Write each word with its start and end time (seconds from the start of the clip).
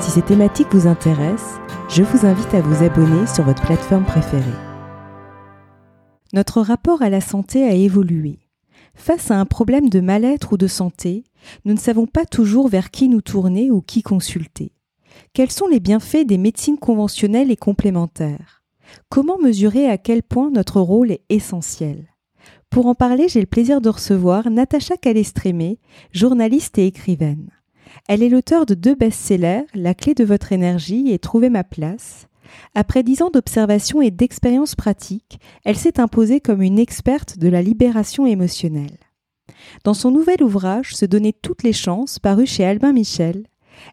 Si 0.00 0.12
ces 0.12 0.22
thématiques 0.22 0.72
vous 0.72 0.86
intéressent, 0.86 1.58
je 1.88 2.02
vous 2.02 2.24
invite 2.24 2.54
à 2.54 2.60
vous 2.60 2.84
abonner 2.84 3.26
sur 3.26 3.44
votre 3.44 3.62
plateforme 3.62 4.04
préférée. 4.04 4.44
Notre 6.32 6.60
rapport 6.60 7.02
à 7.02 7.10
la 7.10 7.20
santé 7.20 7.64
a 7.64 7.72
évolué. 7.72 8.38
Face 8.94 9.30
à 9.30 9.38
un 9.38 9.44
problème 9.44 9.88
de 9.88 10.00
mal-être 10.00 10.52
ou 10.52 10.56
de 10.56 10.66
santé, 10.66 11.24
nous 11.64 11.74
ne 11.74 11.78
savons 11.78 12.06
pas 12.06 12.26
toujours 12.26 12.68
vers 12.68 12.90
qui 12.90 13.08
nous 13.08 13.20
tourner 13.20 13.70
ou 13.70 13.80
qui 13.80 14.02
consulter. 14.02 14.72
Quels 15.32 15.50
sont 15.50 15.66
les 15.66 15.80
bienfaits 15.80 16.26
des 16.26 16.38
médecines 16.38 16.78
conventionnelles 16.78 17.50
et 17.50 17.56
complémentaires? 17.56 18.62
Comment 19.08 19.38
mesurer 19.38 19.90
à 19.90 19.98
quel 19.98 20.22
point 20.22 20.50
notre 20.50 20.80
rôle 20.80 21.10
est 21.10 21.24
essentiel? 21.28 22.06
Pour 22.70 22.86
en 22.86 22.94
parler, 22.94 23.28
j'ai 23.28 23.40
le 23.40 23.46
plaisir 23.46 23.80
de 23.80 23.88
recevoir 23.88 24.48
Natacha 24.50 24.96
Calestrémé, 24.96 25.80
journaliste 26.12 26.78
et 26.78 26.86
écrivaine. 26.86 27.50
Elle 28.08 28.22
est 28.22 28.28
l'auteur 28.28 28.66
de 28.66 28.74
deux 28.74 28.94
best-sellers, 28.94 29.66
La 29.74 29.94
clé 29.94 30.14
de 30.14 30.24
votre 30.24 30.52
énergie 30.52 31.10
et 31.10 31.18
Trouver 31.18 31.50
ma 31.50 31.64
place. 31.64 32.28
Après 32.74 33.02
dix 33.02 33.22
ans 33.22 33.30
d'observation 33.30 34.00
et 34.00 34.10
d'expérience 34.10 34.74
pratique, 34.74 35.38
elle 35.64 35.76
s'est 35.76 36.00
imposée 36.00 36.40
comme 36.40 36.62
une 36.62 36.78
experte 36.78 37.38
de 37.38 37.48
la 37.48 37.62
libération 37.62 38.26
émotionnelle. 38.26 38.98
Dans 39.84 39.94
son 39.94 40.10
nouvel 40.10 40.42
ouvrage 40.42 40.94
Se 40.94 41.06
donner 41.06 41.32
toutes 41.32 41.62
les 41.62 41.72
chances, 41.72 42.18
paru 42.18 42.46
chez 42.46 42.64
Albin 42.64 42.92
Michel, 42.92 43.44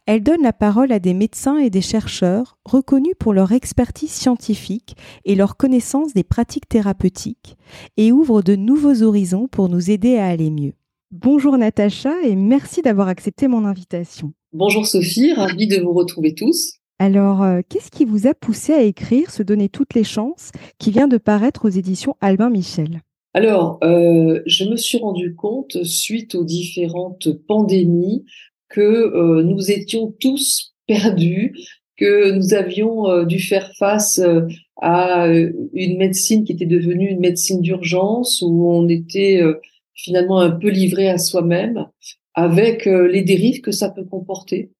elle 0.06 0.24
donne 0.24 0.42
la 0.42 0.54
parole 0.54 0.92
à 0.92 1.00
des 1.00 1.14
médecins 1.14 1.58
et 1.58 1.70
des 1.70 1.82
chercheurs 1.82 2.58
reconnus 2.66 3.14
pour 3.20 3.34
leur 3.34 3.52
expertise 3.52 4.12
scientifique 4.12 4.96
et 5.26 5.36
leur 5.36 5.58
connaissance 5.58 6.14
des 6.14 6.24
pratiques 6.24 6.68
thérapeutiques 6.68 7.58
et 7.98 8.12
ouvre 8.12 8.42
de 8.42 8.56
nouveaux 8.56 9.04
horizons 9.04 9.48
pour 9.48 9.70
nous 9.70 9.92
aider 9.92 10.18
à 10.18 10.28
aller 10.28 10.50
mieux. 10.50 10.74
Bonjour 11.12 11.58
Natacha 11.58 12.24
et 12.24 12.36
merci 12.36 12.82
d'avoir 12.82 13.08
accepté 13.08 13.48
mon 13.48 13.66
invitation. 13.66 14.34
Bonjour 14.54 14.88
Sophie, 14.88 15.34
ravie 15.34 15.68
de 15.68 15.80
vous 15.80 15.94
retrouver 15.94 16.34
tous. 16.34 16.80
Alors, 16.98 17.44
euh, 17.44 17.62
qu'est-ce 17.70 17.92
qui 17.92 18.06
vous 18.06 18.26
a 18.26 18.34
poussé 18.34 18.74
à 18.74 18.82
écrire 18.82 19.30
Se 19.30 19.44
donner 19.44 19.70
toutes 19.70 19.94
les 19.94 20.04
chances 20.04 20.52
qui 20.80 20.92
vient 20.92 21.08
de 21.08 21.18
paraître 21.18 21.66
aux 21.66 21.70
éditions 21.70 22.16
Albin 22.22 22.50
Michel? 22.50 23.02
Alors, 23.34 23.80
euh, 23.84 24.42
je 24.48 24.66
me 24.66 24.78
suis 24.78 24.98
rendu 24.98 25.36
compte, 25.36 25.84
suite 25.84 26.34
aux 26.34 26.44
différentes 26.44 27.30
pandémies, 27.48 28.26
que 28.70 28.82
euh, 28.82 29.44
nous 29.44 29.70
étions 29.72 30.16
tous 30.20 30.74
perdus, 30.88 31.54
que 31.98 32.32
nous 32.32 32.54
avions 32.54 33.24
dû 33.24 33.40
faire 33.40 33.72
face 33.78 34.20
à 34.82 35.28
une 35.28 35.98
médecine 35.98 36.44
qui 36.44 36.52
était 36.52 36.66
devenue 36.66 37.10
une 37.10 37.22
médecine 37.22 37.62
d'urgence, 37.62 38.42
où 38.46 38.68
on 38.68 38.90
était 38.90 39.42
finalement 39.96 40.40
un 40.40 40.52
peu 40.52 40.70
livré 40.70 41.10
à 41.10 41.18
soi-même, 41.18 41.88
avec 42.34 42.86
les 42.86 43.24
dérives 43.24 43.62
que 43.62 43.72
ça 43.72 43.90
peut 43.90 44.04
comporter. 44.04 44.72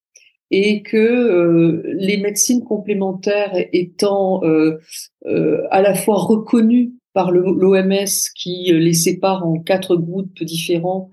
Et 0.52 0.84
que 0.84 0.98
euh, 0.98 1.82
les 1.98 2.18
médecines 2.18 2.64
complémentaires 2.64 3.54
étant 3.74 4.44
euh, 4.44 4.78
euh, 5.26 5.64
à 5.72 5.82
la 5.82 5.96
fois 5.96 6.18
reconnues 6.18 6.94
par 7.14 7.32
l'OMS 7.32 8.06
qui 8.36 8.72
les 8.72 8.94
sépare 8.94 9.48
en 9.48 9.60
quatre 9.60 9.96
groupes 9.96 10.44
différents 10.44 11.10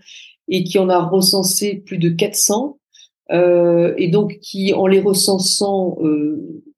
et 0.49 0.65
qui 0.65 0.79
en 0.79 0.89
a 0.91 0.99
recensé 0.99 1.77
plus 1.77 1.99
de 1.99 2.11
400 2.11 2.79
et 3.31 4.09
donc 4.09 4.39
qui 4.41 4.75
en 4.75 4.87
les 4.87 5.01
recensant 5.01 5.97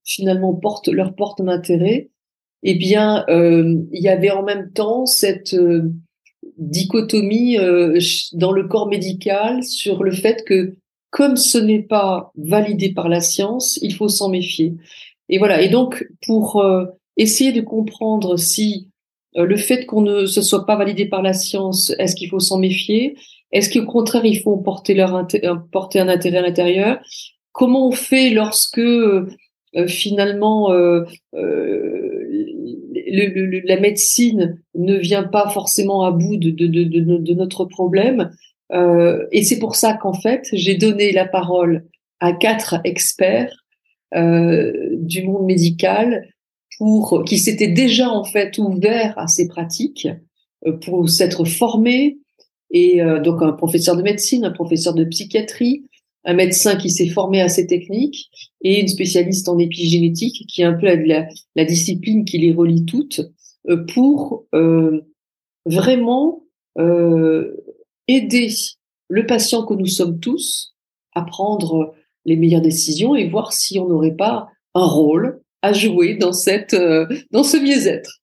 finalement 0.04 0.54
portent 0.54 0.88
leur 0.88 1.15
porte 1.15 1.43
d'intérêt 1.43 2.10
eh 2.62 2.75
bien 2.75 3.25
il 3.28 3.88
y 3.93 4.09
avait 4.09 4.31
en 4.31 4.43
même 4.43 4.71
temps 4.72 5.06
cette 5.06 5.56
dichotomie 6.59 7.56
dans 8.32 8.53
le 8.53 8.69
corps 8.69 8.88
médical 8.88 9.62
sur 9.65 10.03
le 10.03 10.12
fait 10.12 10.44
que 10.44 10.75
comme 11.15 11.37
ce 11.37 11.59
n'est 11.59 11.84
pas 11.84 12.32
validé 12.37 12.92
par 12.92 13.09
la 13.09 13.20
science, 13.20 13.78
il 13.82 13.94
faut 13.94 14.09
s'en 14.09 14.28
méfier. 14.28 14.75
Et 15.28 15.38
voilà. 15.38 15.62
Et 15.62 15.69
donc, 15.69 16.04
pour 16.26 16.60
euh, 16.60 16.87
essayer 17.16 17.53
de 17.53 17.60
comprendre 17.60 18.37
si 18.37 18.88
euh, 19.37 19.44
le 19.44 19.56
fait 19.56 19.87
qu'on 19.87 20.00
ne 20.00 20.26
se 20.26 20.42
soit 20.42 20.66
pas 20.66 20.75
validé 20.75 21.06
par 21.06 21.22
la 21.22 21.32
science, 21.32 21.92
est-ce 22.00 22.16
qu'il 22.16 22.28
faut 22.28 22.41
s'en 22.41 22.59
méfier? 22.59 23.16
Est-ce 23.53 23.71
qu'au 23.71 23.86
contraire, 23.86 24.25
il 24.25 24.41
faut 24.41 24.56
porter, 24.56 24.94
leur 24.94 25.25
porter 25.71 26.00
un 26.00 26.09
intérêt 26.09 26.38
à 26.38 26.42
l'intérieur? 26.42 26.98
Comment 27.53 27.86
on 27.86 27.92
fait 27.92 28.31
lorsque 28.31 28.81
la 33.16 33.80
médecine 33.80 34.62
ne 34.75 34.97
vient 34.97 35.25
pas 35.25 35.48
forcément 35.50 36.02
à 36.02 36.10
bout 36.10 36.36
de, 36.36 37.34
notre 37.34 37.64
problème. 37.64 38.30
Euh, 38.72 39.26
et 39.32 39.42
c'est 39.42 39.58
pour 39.58 39.76
ça 39.76 39.94
qu'en 39.94 40.14
fait, 40.14 40.48
j'ai 40.52 40.75
donné 40.75 41.12
la 41.12 41.26
parole 41.26 41.84
à 42.20 42.32
quatre 42.32 42.80
experts 42.84 43.64
euh, 44.14 44.72
du 44.92 45.24
monde 45.24 45.47
médical 45.47 46.28
qui 47.26 47.38
s'étaient 47.38 47.69
déjà 47.69 48.10
en 48.10 48.24
fait 48.24 48.58
ouverts 48.58 49.14
à 49.16 49.28
ces 49.28 49.47
pratiques 49.47 50.08
euh, 50.66 50.72
pour 50.72 51.08
s'être 51.08 51.44
formés. 51.44 52.19
Et 52.70 53.00
donc 53.22 53.41
un 53.41 53.53
professeur 53.53 53.97
de 53.97 54.03
médecine, 54.03 54.44
un 54.44 54.50
professeur 54.50 54.94
de 54.94 55.04
psychiatrie, 55.04 55.84
un 56.24 56.34
médecin 56.34 56.76
qui 56.76 56.90
s'est 56.90 57.08
formé 57.08 57.40
à 57.40 57.48
ces 57.48 57.66
techniques 57.66 58.30
et 58.62 58.80
une 58.80 58.88
spécialiste 58.88 59.48
en 59.48 59.58
épigénétique 59.58 60.46
qui 60.48 60.62
est 60.62 60.64
un 60.64 60.74
peu 60.74 60.86
la, 60.86 61.64
discipline 61.64 62.24
qui 62.24 62.38
les 62.38 62.52
relie 62.52 62.84
toutes 62.84 63.20
euh, 63.68 63.84
pour 63.92 64.46
vraiment 65.66 66.42
aider 68.08 68.48
le 69.08 69.26
patient 69.26 69.64
que 69.64 69.74
nous 69.74 69.86
sommes 69.86 70.18
tous 70.20 70.74
à 71.14 71.22
prendre 71.22 71.94
les 72.24 72.36
meilleures 72.36 72.62
décisions 72.62 73.14
et 73.14 73.28
voir 73.28 73.52
si 73.52 73.78
on 73.78 73.88
n'aurait 73.88 74.16
pas 74.16 74.48
un 74.74 74.84
rôle 74.84 75.41
à 75.64 75.72
jouer 75.72 76.14
dans 76.14 76.34
cette 76.34 76.75
euh, 76.75 77.06
dans 77.30 77.42
ce 77.42 77.56
mieux-être. 77.56 78.20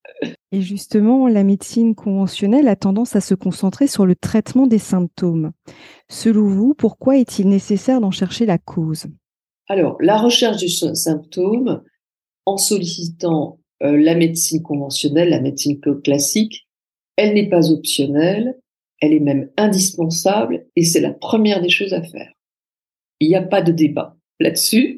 Et 0.52 0.62
justement, 0.62 1.28
la 1.28 1.44
médecine 1.44 1.96
conventionnelle 1.96 2.68
a 2.68 2.75
tendance 2.75 3.16
à 3.16 3.22
se 3.22 3.34
concentrer 3.34 3.88
sur 3.88 4.06
le 4.06 4.16
traitement 4.16 4.68
des 4.68 4.78
symptômes. 4.78 5.51
Selon 6.07 6.46
vous, 6.46 6.75
pourquoi 6.75 7.18
est-il 7.18 7.50
nécessaire 7.50 8.00
d'en 8.00 8.12
chercher 8.12 8.46
la 8.46 8.59
cause? 8.59 9.07
Alors, 9.68 9.97
la 10.01 10.18
recherche 10.18 10.57
du 10.57 10.69
symptôme 10.69 11.81
en 12.46 12.57
sollicitant 12.57 13.59
euh, 13.81 13.97
la 13.97 14.13
médecine 14.13 14.62
conventionnelle, 14.62 15.30
la 15.30 15.41
médecine 15.41 15.80
classique, 16.03 16.68
elle 17.16 17.34
n'est 17.34 17.50
pas 17.50 17.72
optionnelle, 17.72 18.59
elle 19.01 19.13
est 19.13 19.19
même 19.19 19.50
indispensable 19.57 20.68
et 20.75 20.84
c'est 20.84 21.01
la 21.01 21.13
première 21.13 21.62
des 21.62 21.69
choses 21.69 21.94
à 21.94 22.03
faire. 22.03 22.34
Il 23.19 23.30
n'y 23.30 23.35
a 23.35 23.41
pas 23.41 23.63
de 23.63 23.72
débat 23.72 24.16
là-dessus. 24.40 24.97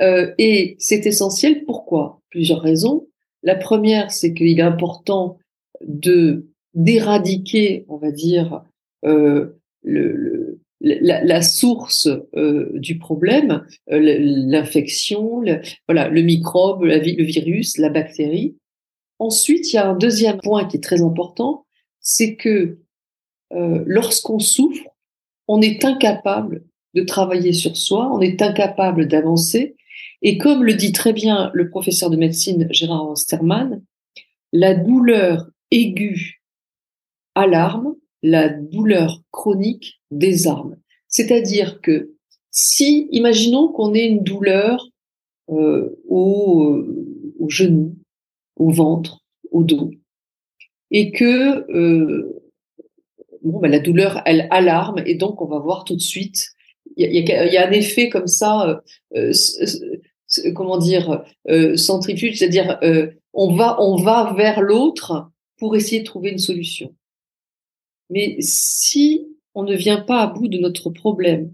Euh, 0.00 0.32
et 0.38 0.76
c'est 0.78 1.06
essentiel. 1.06 1.64
Pourquoi? 1.64 2.20
Plusieurs 2.30 2.60
raisons. 2.60 3.08
La 3.42 3.54
première, 3.54 4.10
c'est 4.10 4.34
qu'il 4.34 4.58
est 4.58 4.62
important 4.62 5.38
de 5.86 6.46
d'éradiquer, 6.74 7.84
on 7.88 7.96
va 7.96 8.12
dire, 8.12 8.62
euh, 9.04 9.58
le, 9.82 10.60
la, 10.80 11.42
source 11.42 12.08
euh, 12.36 12.70
du 12.74 12.98
problème, 12.98 13.64
l'infection, 13.88 15.42
voilà, 15.88 16.08
le 16.08 16.22
microbe, 16.22 16.84
la, 16.84 16.98
le 16.98 17.24
virus, 17.24 17.78
la 17.78 17.88
bactérie. 17.88 18.56
Ensuite, 19.18 19.72
il 19.72 19.76
y 19.76 19.78
a 19.78 19.88
un 19.88 19.96
deuxième 19.96 20.38
point 20.38 20.66
qui 20.66 20.76
est 20.76 20.82
très 20.82 21.02
important, 21.02 21.66
c'est 22.00 22.36
que 22.36 22.78
euh, 23.52 23.82
lorsqu'on 23.86 24.38
souffre, 24.38 24.84
on 25.48 25.60
est 25.60 25.84
incapable 25.84 26.64
de 26.94 27.02
travailler 27.02 27.52
sur 27.52 27.76
soi, 27.76 28.10
on 28.12 28.20
est 28.20 28.40
incapable 28.42 29.08
d'avancer. 29.08 29.76
Et 30.22 30.38
comme 30.38 30.64
le 30.64 30.74
dit 30.74 30.92
très 30.92 31.12
bien 31.12 31.50
le 31.54 31.70
professeur 31.70 32.10
de 32.10 32.16
médecine 32.16 32.66
Gérard 32.70 33.10
Osterman, 33.10 33.82
la 34.52 34.74
douleur 34.74 35.48
aiguë 35.70 36.42
alarme, 37.34 37.94
la 38.22 38.48
douleur 38.48 39.22
chronique 39.30 40.00
désarme. 40.10 40.76
C'est-à-dire 41.06 41.80
que 41.80 42.14
si, 42.50 43.08
imaginons 43.12 43.68
qu'on 43.68 43.94
ait 43.94 44.06
une 44.06 44.24
douleur 44.24 44.88
euh, 45.50 45.96
au, 46.08 46.64
euh, 46.64 47.34
au 47.38 47.48
genou, 47.48 47.96
au 48.56 48.70
ventre, 48.70 49.24
au 49.52 49.62
dos, 49.62 49.90
et 50.90 51.12
que 51.12 51.70
euh, 51.70 52.42
bon, 53.42 53.60
ben, 53.60 53.70
la 53.70 53.78
douleur, 53.78 54.22
elle 54.26 54.48
alarme 54.50 55.02
et 55.06 55.14
donc 55.14 55.40
on 55.40 55.46
va 55.46 55.58
voir 55.58 55.84
tout 55.84 55.94
de 55.94 56.00
suite. 56.00 56.48
Il 56.96 57.06
y 57.06 57.32
a, 57.32 57.46
y 57.46 57.56
a, 57.56 57.68
un 57.68 57.70
effet 57.70 58.08
comme 58.08 58.26
ça. 58.26 58.82
Euh, 59.14 59.32
euh 59.32 59.32
comment 60.54 60.78
dire, 60.78 61.24
centrifuge, 61.76 62.38
c'est-à-dire 62.38 62.78
on 63.32 63.54
va, 63.54 63.80
on 63.80 63.96
va 63.96 64.34
vers 64.36 64.60
l'autre 64.60 65.30
pour 65.58 65.76
essayer 65.76 66.00
de 66.00 66.06
trouver 66.06 66.30
une 66.30 66.38
solution. 66.38 66.94
Mais 68.10 68.36
si 68.40 69.28
on 69.54 69.62
ne 69.62 69.74
vient 69.74 70.00
pas 70.00 70.20
à 70.20 70.26
bout 70.26 70.48
de 70.48 70.58
notre 70.58 70.90
problème, 70.90 71.52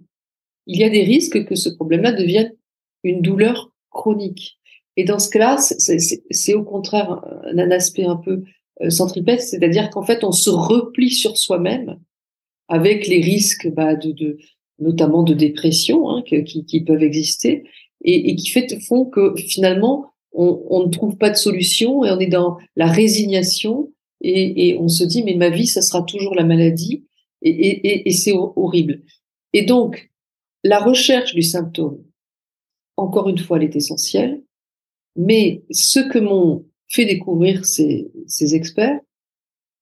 il 0.66 0.78
y 0.78 0.84
a 0.84 0.90
des 0.90 1.04
risques 1.04 1.44
que 1.44 1.54
ce 1.54 1.68
problème-là 1.68 2.12
devienne 2.12 2.52
une 3.02 3.22
douleur 3.22 3.72
chronique. 3.90 4.58
Et 4.96 5.04
dans 5.04 5.18
ce 5.18 5.28
cas-là, 5.30 5.58
c'est 5.58 6.54
au 6.54 6.64
contraire 6.64 7.20
un, 7.44 7.70
aspect 7.70 8.04
un 8.04 8.16
peu 8.16 8.44
euh, 8.82 8.90
centripète, 8.90 9.42
c'est-à-dire 9.42 9.90
qu'en 9.90 10.02
fait, 10.02 10.24
on 10.24 10.32
se 10.32 10.50
replie 10.50 11.10
sur 11.10 11.36
soi-même 11.36 11.98
avec 12.68 13.08
les 13.08 13.20
risques 13.20 13.68
bah, 13.68 13.94
de, 13.94 14.12
de, 14.12 14.38
notamment 14.78 15.22
de 15.22 15.34
dépression 15.34 16.08
hein, 16.08 16.22
qui, 16.22 16.64
qui, 16.64 16.80
peuvent 16.80 17.02
exister 17.02 17.64
et, 18.04 18.30
et 18.30 18.36
qui 18.36 18.50
fait, 18.50 18.80
font 18.80 19.06
que 19.06 19.34
finalement, 19.36 20.12
on, 20.32 20.62
on, 20.68 20.86
ne 20.86 20.90
trouve 20.90 21.16
pas 21.16 21.30
de 21.30 21.36
solution 21.36 22.04
et 22.04 22.10
on 22.10 22.18
est 22.18 22.26
dans 22.26 22.58
la 22.76 22.86
résignation 22.86 23.92
et, 24.20 24.68
et 24.68 24.78
on 24.78 24.88
se 24.88 25.04
dit 25.04 25.22
mais 25.22 25.34
ma 25.34 25.50
vie, 25.50 25.66
ça 25.66 25.82
sera 25.82 26.02
toujours 26.02 26.34
la 26.34 26.44
maladie 26.44 27.04
et, 27.42 28.08
et, 28.08 28.12
c'est 28.12 28.32
horrible. 28.32 29.02
Et 29.52 29.64
donc, 29.64 30.10
la 30.62 30.78
recherche 30.78 31.34
du 31.34 31.42
symptôme, 31.42 32.02
encore 32.96 33.28
une 33.28 33.38
fois, 33.38 33.58
elle 33.58 33.64
est 33.64 33.76
essentielle, 33.76 34.42
mais 35.14 35.62
ce 35.70 36.00
que 36.00 36.18
m'ont 36.18 36.64
fait 36.88 37.04
découvrir 37.04 37.66
ces, 37.66 38.10
ces 38.26 38.54
experts, 38.54 38.98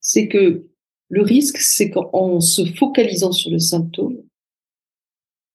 c'est 0.01 0.27
que 0.27 0.67
le 1.09 1.23
risque, 1.23 1.59
c'est 1.59 1.91
qu'en 1.91 2.41
se 2.41 2.65
focalisant 2.65 3.33
sur 3.33 3.51
le 3.51 3.61
symptôme, 3.61 4.23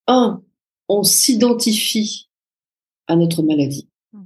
un, 0.07 0.41
on 0.87 1.03
s'identifie 1.03 2.26
à 3.07 3.15
notre 3.15 3.43
maladie. 3.43 3.89
Mmh. 4.13 4.23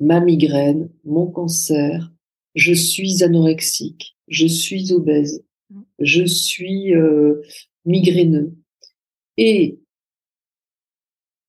Ma 0.00 0.20
migraine, 0.20 0.90
mon 1.04 1.26
cancer, 1.30 2.12
je 2.54 2.72
suis 2.72 3.22
anorexique, 3.22 4.16
je 4.28 4.46
suis 4.46 4.92
obèse, 4.92 5.44
mmh. 5.70 5.80
je 6.00 6.24
suis 6.24 6.94
euh, 6.94 7.42
migraineux. 7.84 8.54
Et 9.36 9.78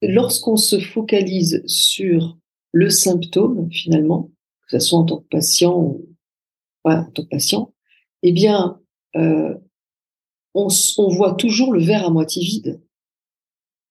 lorsqu'on 0.01 0.57
se 0.57 0.79
focalise 0.79 1.63
sur 1.65 2.37
le 2.71 2.89
symptôme, 2.89 3.69
finalement, 3.71 4.31
que 4.67 4.79
ce 4.79 4.87
soit 4.87 4.99
en 4.99 5.05
tant 5.05 5.17
que 5.19 5.27
patient 5.27 5.77
ou 5.79 6.07
en 6.83 7.03
tant 7.05 7.23
que 7.23 7.29
patient, 7.29 7.73
eh 8.23 8.31
bien, 8.31 8.79
euh, 9.15 9.55
on, 10.53 10.67
on 10.97 11.07
voit 11.09 11.35
toujours 11.35 11.73
le 11.73 11.81
verre 11.81 12.05
à 12.05 12.09
moitié 12.09 12.43
vide. 12.43 12.81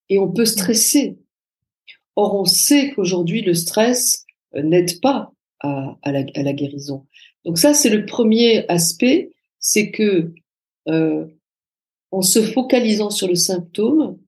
Et 0.08 0.19
on 0.19 0.32
peut 0.32 0.44
stresser. 0.44 1.19
Or, 2.17 2.35
on 2.35 2.44
sait 2.44 2.91
qu'aujourd'hui, 2.91 3.43
le 3.43 3.55
stress 3.55 4.25
euh, 4.55 4.62
n'aide 4.62 5.00
pas 5.00 5.32
à, 5.61 5.97
la, 6.06 6.53
guérison. 6.53 7.06
Donc 7.44 7.56
ça, 7.56 7.73
c'est 7.73 7.88
le 7.88 8.05
premier 8.05 8.67
aspect, 8.69 9.31
c'est 9.61 9.93
que 9.93 10.32
euh, 10.88 11.25
en 12.11 12.23
se 12.23 12.43
focalisant 12.43 13.11
sur 13.11 13.29
le 13.29 13.37
symptôme, 13.37 14.19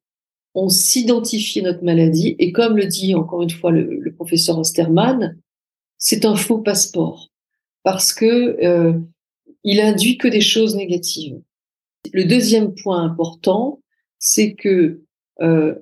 on 0.54 0.69
s'identifie 0.69 1.62
notre 1.62 1.82
maladie 1.82 2.36
et 2.38 2.52
comme 2.52 2.76
le 2.76 2.86
dit 2.86 3.14
encore 3.14 3.42
une 3.42 3.50
fois 3.50 3.72
le, 3.72 4.12
professeur 4.14 4.58
Osterman, 4.58 5.37
c'est 5.98 6.25
un 6.25 6.37
faux 6.37 6.58
passeport 6.58 7.30
parce 7.82 8.12
que 8.12 8.64
euh, 8.64 8.98
il 9.64 9.80
induit 9.80 10.16
que 10.16 10.28
des 10.28 10.40
choses 10.40 10.76
négatives. 10.76 11.40
Le 12.12 12.25
deuxième 12.25 12.75
point 12.75 13.02
important, 13.02 13.80
c'est 14.19 14.54
que 14.54 15.02
euh, 15.40 15.75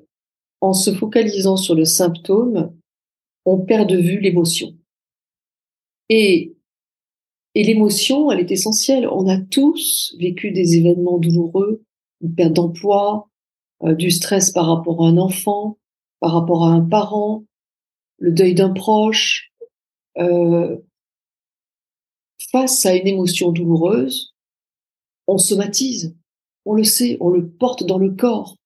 en 0.62 0.72
se 0.72 0.94
focalisant 0.94 1.56
sur 1.56 1.74
le 1.74 1.84
symptôme, 1.84 2.72
on 3.44 3.58
perd 3.58 3.88
de 3.90 3.98
vue 3.98 4.20
l'émotion. 4.20 4.74
Et 6.08 6.54
l'émotion, 7.54 8.30
elle 8.30 8.40
est 8.40 8.50
essentielle. 8.52 9.08
On 9.08 9.28
a 9.28 9.38
tous 9.38 10.14
vécu 10.18 10.52
des 10.52 10.76
événements 10.76 11.18
douloureux 11.18 11.82
une 12.22 12.34
perte 12.34 12.52
d'emploi, 12.52 13.28
euh, 13.82 13.94
du 13.94 14.10
stress 14.10 14.50
par 14.52 14.66
rapport 14.66 15.04
à 15.04 15.08
un 15.08 15.18
enfant, 15.18 15.78
par 16.20 16.32
rapport 16.32 16.64
à 16.64 16.70
un 16.70 16.80
parent, 16.80 17.44
le 18.18 18.30
deuil 18.30 18.54
d'un 18.54 18.70
proche. 18.70 19.50
Euh, 20.18 20.76
face 22.52 22.86
à 22.86 22.94
une 22.94 23.08
émotion 23.08 23.50
douloureuse, 23.50 24.34
on 25.26 25.38
somatise, 25.38 26.14
on 26.64 26.74
le 26.74 26.84
sait, 26.84 27.16
on 27.20 27.30
le 27.30 27.48
porte 27.48 27.84
dans 27.84 27.98
le 27.98 28.10
corps. 28.10 28.56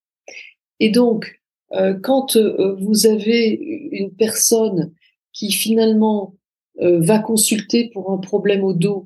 Et 0.80 0.90
donc, 0.90 1.40
quand 2.02 2.36
vous 2.36 3.06
avez 3.06 3.58
une 3.90 4.12
personne 4.12 4.92
qui 5.32 5.50
finalement 5.50 6.34
va 6.80 7.18
consulter 7.18 7.90
pour 7.92 8.12
un 8.12 8.18
problème 8.18 8.62
au 8.62 8.72
dos 8.72 9.04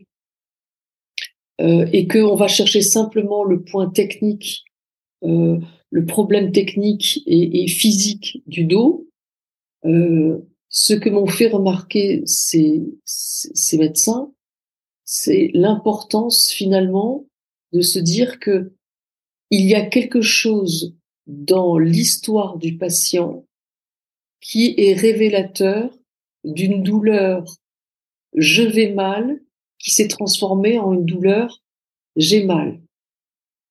euh, 1.61 1.87
et 1.93 2.09
qu'on 2.09 2.37
va 2.37 2.49
chercher 2.49 2.81
simplement 2.81 3.45
le 3.45 3.63
point 3.63 3.91
technique, 3.91 4.65
euh, 5.25 5.59
le 5.91 6.07
problème 6.07 6.53
technique 6.53 7.23
et, 7.27 7.67
physique 7.69 8.43
du 8.47 8.65
dos, 8.65 9.07
euh, 9.85 10.39
ce 10.71 10.95
que 10.95 11.11
m'ont 11.11 11.27
fait 11.27 11.49
remarquer 11.49 12.23
ces, 12.25 12.83
ces 13.05 13.77
médecins, 13.77 14.33
c'est 15.05 15.51
l'importance 15.53 16.49
finalement 16.49 17.27
de 17.73 17.83
se 17.83 17.99
dire 17.99 18.39
que 18.39 18.73
il 19.51 19.67
y 19.67 19.75
a 19.75 19.85
quelque 19.85 20.23
chose 20.23 20.95
dans 21.31 21.79
l'histoire 21.79 22.59
du 22.59 22.77
patient 22.77 23.45
qui 24.41 24.75
est 24.77 24.95
révélateur 24.95 25.91
d'une 26.45 26.83
douleur 26.83 27.45
je 28.35 28.63
vais 28.63 28.93
mal 28.93 29.41
qui 29.79 29.91
s'est 29.91 30.09
transformé 30.09 30.79
en 30.79 30.93
une 30.93 31.05
douleur 31.05 31.63
j'ai 32.17 32.45
mal. 32.45 32.81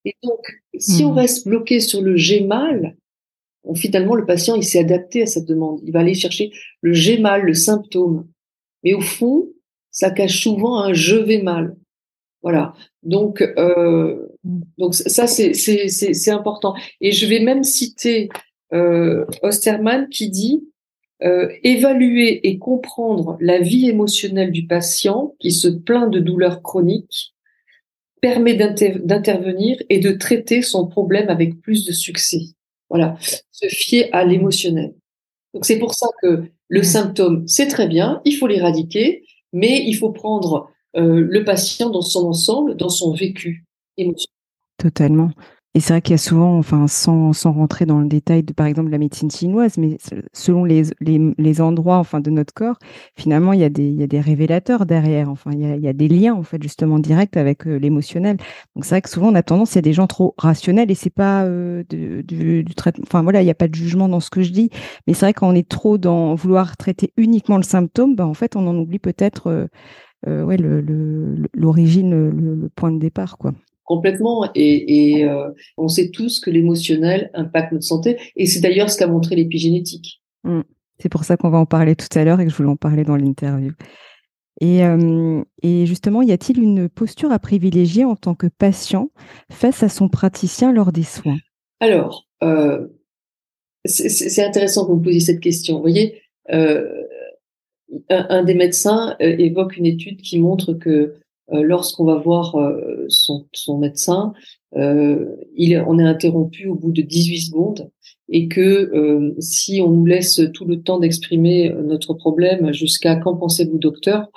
Et 0.06 0.16
donc, 0.24 0.40
si 0.78 1.04
on 1.04 1.14
reste 1.14 1.46
bloqué 1.48 1.80
sur 1.80 2.02
le 2.02 2.16
j'ai 2.16 2.42
mal, 2.42 2.96
finalement, 3.76 4.16
le 4.16 4.26
patient, 4.26 4.56
il 4.56 4.64
s'est 4.64 4.80
adapté 4.80 5.24
à 5.24 5.26
cette 5.26 5.46
demande. 5.46 5.82
Il 5.84 5.92
va 5.92 6.00
aller 6.00 6.14
chercher 6.14 6.52
le 6.82 6.94
j'ai 6.94 7.20
mal, 7.20 7.44
le 7.44 7.54
symptôme. 7.54 8.28
Mais 8.84 8.94
au 8.94 9.02
fond, 9.02 9.50
ça 9.92 10.10
cache 10.10 10.42
souvent 10.42 10.80
un 10.80 10.94
je 10.94 11.18
vais 11.18 11.42
mal. 11.42 11.76
Voilà. 12.42 12.74
Donc, 13.04 13.42
euh. 13.42 14.29
Donc 14.44 14.96
ça, 14.96 15.28
c'est, 15.28 15.54
c'est, 15.54 15.88
c'est, 15.88 16.32
important. 16.32 16.74
Et 17.02 17.12
je 17.12 17.26
vais 17.26 17.40
même 17.40 17.64
citer 17.64 18.30
euh, 18.74 19.26
Osterman 19.42 20.08
qui 20.10 20.30
dit 20.30 20.64
euh, 21.24 21.50
évaluer 21.64 22.48
et 22.48 22.58
comprendre 22.58 23.38
la 23.42 23.60
vie 23.60 23.90
émotionnelle 23.90 24.52
du 24.52 24.66
patient 24.66 25.36
qui 25.40 25.52
se 25.52 25.68
plaint 25.68 26.10
de 26.10 26.20
douleurs 26.20 26.62
chroniques 26.62 27.34
permet 28.22 28.56
d'intervenir 28.56 29.78
et 29.90 30.00
de 30.00 30.12
traiter 30.12 30.62
son 30.62 30.88
problème 30.88 31.30
avec 31.30 31.62
plus 31.62 31.86
de 31.86 31.92
succès. 31.92 32.40
Voilà, 32.90 33.18
se 33.52 33.68
fier 33.68 34.10
à 34.14 34.26
l'émotionnel. 34.26 34.94
Donc 35.54 35.66
c'est 35.66 35.80
pour 35.80 35.94
ça 35.94 36.08
que 36.22 36.44
le 36.68 36.80
mmh. 36.80 36.84
symptôme, 36.84 37.48
c'est 37.48 37.68
très 37.68 37.88
bien, 37.88 38.22
il 38.26 38.34
faut 38.34 38.48
l'éradiquer, 38.48 39.24
mais 39.54 39.84
il 39.86 39.96
faut 39.96 40.12
prendre 40.12 40.70
euh, 40.96 41.26
le 41.28 41.44
patient 41.44 41.90
dans 41.90 42.02
son 42.02 42.28
ensemble, 42.28 42.76
dans 42.76 42.90
son 42.90 43.14
vécu 43.14 43.66
Totalement. 44.78 45.32
Et 45.76 45.82
c'est 45.82 45.94
vrai 45.94 46.02
qu'il 46.02 46.14
y 46.14 46.16
a 46.16 46.18
souvent, 46.18 46.58
enfin, 46.58 46.88
sans, 46.88 47.32
sans 47.32 47.52
rentrer 47.52 47.86
dans 47.86 48.00
le 48.00 48.08
détail 48.08 48.42
de, 48.42 48.54
par 48.54 48.66
exemple, 48.66 48.90
la 48.90 48.98
médecine 48.98 49.30
chinoise, 49.30 49.78
mais 49.78 49.98
selon 50.34 50.66
les, 50.66 50.82
les, 51.00 51.22
les, 51.38 51.62
endroits, 51.62 51.98
enfin, 51.98 52.22
de 52.22 52.32
notre 52.32 52.54
corps, 52.56 52.80
finalement, 53.16 53.54
il 53.54 53.60
y 53.60 53.64
a 53.64 53.70
des, 53.70 53.84
il 53.88 54.00
y 54.00 54.02
a 54.02 54.08
des 54.08 54.20
révélateurs 54.20 54.88
derrière. 54.88 55.30
Enfin, 55.30 55.52
il 55.54 55.60
y 55.60 55.88
a, 55.88 55.94
des 55.94 56.08
liens, 56.08 56.34
en 56.34 56.42
fait, 56.42 56.62
justement, 56.64 56.98
directs 56.98 57.38
avec 57.38 57.68
euh, 57.68 57.78
l'émotionnel. 57.78 58.38
Donc, 58.76 58.84
c'est 58.84 58.96
vrai 58.96 59.02
que 59.04 59.10
souvent, 59.10 59.32
on 59.32 59.36
a 59.36 59.44
tendance, 59.44 59.74
il 59.74 59.76
y 59.76 59.80
a 59.80 59.84
des 59.84 59.94
gens 59.94 60.08
trop 60.08 60.34
rationnels 60.40 60.90
et 60.90 60.96
c'est 60.96 61.12
pas 61.12 61.44
euh, 61.46 61.84
du, 61.84 62.66
traitement. 62.76 63.04
Enfin, 63.08 63.22
voilà, 63.22 63.42
il 63.44 63.46
n'y 63.46 63.52
a 63.52 63.56
pas 63.56 63.68
de 63.68 63.76
jugement 63.76 64.10
dans 64.10 64.20
ce 64.22 64.32
que 64.32 64.42
je 64.42 64.52
dis. 64.52 64.72
Mais 65.06 65.14
c'est 65.14 65.28
vrai 65.28 65.34
qu'on 65.34 65.54
est 65.54 65.70
trop 65.70 66.00
dans 66.00 66.34
vouloir 66.34 66.78
traiter 66.78 67.14
uniquement 67.16 67.58
le 67.58 67.64
symptôme, 67.64 68.16
ben, 68.16 68.26
en 68.26 68.34
fait, 68.34 68.56
on 68.56 68.66
en 68.66 68.76
oublie 68.76 69.00
peut-être, 69.00 69.70
euh, 70.28 70.44
ouais, 70.44 70.58
l'origine, 71.54 72.10
le, 72.10 72.32
le 72.32 72.70
point 72.70 72.92
de 72.92 72.98
départ, 73.00 73.38
quoi 73.38 73.54
complètement. 73.90 74.50
Et, 74.56 75.18
et 75.18 75.26
euh, 75.26 75.50
on 75.78 75.90
sait 75.90 76.12
tous 76.12 76.40
que 76.40 76.52
l'émotionnel 76.52 77.32
impacte 77.34 77.74
notre 77.74 77.86
santé. 77.86 78.18
Et 78.38 78.46
c'est 78.46 78.62
d'ailleurs 78.62 78.90
ce 78.90 78.98
qu'a 78.98 79.08
montré 79.08 79.36
l'épigénétique. 79.36 80.22
Mmh. 80.44 80.62
C'est 81.00 81.10
pour 81.10 81.24
ça 81.24 81.36
qu'on 81.36 81.50
va 81.50 81.58
en 81.58 81.66
parler 81.66 81.96
tout 81.96 82.08
à 82.16 82.24
l'heure 82.24 82.40
et 82.40 82.46
que 82.46 82.52
je 82.52 82.56
voulais 82.56 82.70
en 82.70 82.76
parler 82.78 83.04
dans 83.04 83.16
l'interview. 83.16 83.72
Et, 84.62 84.84
euh, 84.84 85.42
et, 85.64 85.86
justement, 85.86 86.22
y 86.22 86.32
a-t-il 86.32 86.62
une 86.62 86.90
posture 86.90 87.32
à 87.32 87.40
privilégier 87.40 88.06
en 88.06 88.16
tant 88.16 88.36
que 88.36 88.48
patient 88.48 89.10
face 89.50 89.84
à 89.84 89.90
son 89.90 90.10
praticien 90.10 90.72
lors 90.72 90.92
des 90.92 91.04
soins? 91.04 91.38
Alors, 91.80 92.28
euh, 92.44 92.88
c'est 93.86 94.44
intéressant 94.44 94.86
que 94.86 94.92
vous 94.92 94.98
me 94.98 95.04
posiez 95.04 95.22
cette 95.22 95.40
question. 95.40 95.76
Vous 95.76 95.82
voyez, 95.82 96.22
euh, 96.52 96.86
un, 98.10 98.28
un, 98.30 98.44
des 98.44 98.54
médecins 98.54 99.16
évoque 99.20 99.78
une 99.78 99.86
étude 99.86 100.22
qui 100.22 100.38
montre 100.40 100.74
que 100.74 101.16
lorsqu'on 101.52 102.06
va 102.06 102.16
voir 102.16 102.56
euh, 102.56 103.06
son, 103.08 103.48
son, 103.54 103.78
médecin, 103.78 104.34
euh, 104.76 105.26
il, 105.56 105.78
on 105.88 105.98
est 106.00 106.04
interrompu 106.04 106.68
au 106.68 106.76
bout 106.76 106.92
de 106.92 107.02
18 107.02 107.40
secondes 107.40 107.90
et 108.30 108.48
que 108.48 108.62
euh, 108.62 109.36
si 109.40 109.82
on 109.82 109.90
nous 109.90 110.06
laisse 110.06 110.42
tout 110.54 110.66
le 110.66 110.82
temps 110.82 111.00
d'exprimer 111.00 111.74
notre 111.84 112.14
problème 112.14 112.72
jusqu'à 112.74 113.16
quand 113.16 113.36
pensez-vous 113.36 113.80
docteur, 113.80 114.28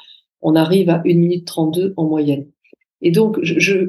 on 0.41 0.57
arrive 0.57 0.89
à 0.91 1.03
1 1.05 1.15
minute 1.15 1.47
32 1.47 1.95
en 1.97 2.07
moyenne. 2.07 2.47
Et 3.03 3.11
donc, 3.11 3.39
je, 3.43 3.59
je, 3.59 3.89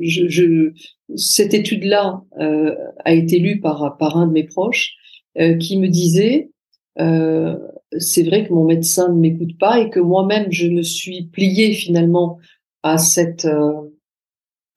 je, 0.00 0.28
je 0.28 0.72
cette 1.16 1.54
étude-là 1.54 2.22
euh, 2.38 2.74
a 3.04 3.12
été 3.12 3.38
lue 3.38 3.60
par, 3.60 3.96
par 3.98 4.16
un 4.16 4.26
de 4.26 4.32
mes 4.32 4.44
proches 4.44 4.94
euh, 5.38 5.56
qui 5.56 5.78
me 5.78 5.88
disait, 5.88 6.50
euh, 7.00 7.56
c'est 7.98 8.22
vrai 8.22 8.46
que 8.46 8.52
mon 8.52 8.64
médecin 8.64 9.08
ne 9.08 9.18
m'écoute 9.18 9.58
pas 9.58 9.80
et 9.80 9.90
que 9.90 10.00
moi-même, 10.00 10.50
je 10.50 10.66
me 10.66 10.82
suis 10.82 11.24
pliée 11.24 11.72
finalement 11.74 12.38
à 12.82 12.98
cette 12.98 13.44
euh, 13.44 13.90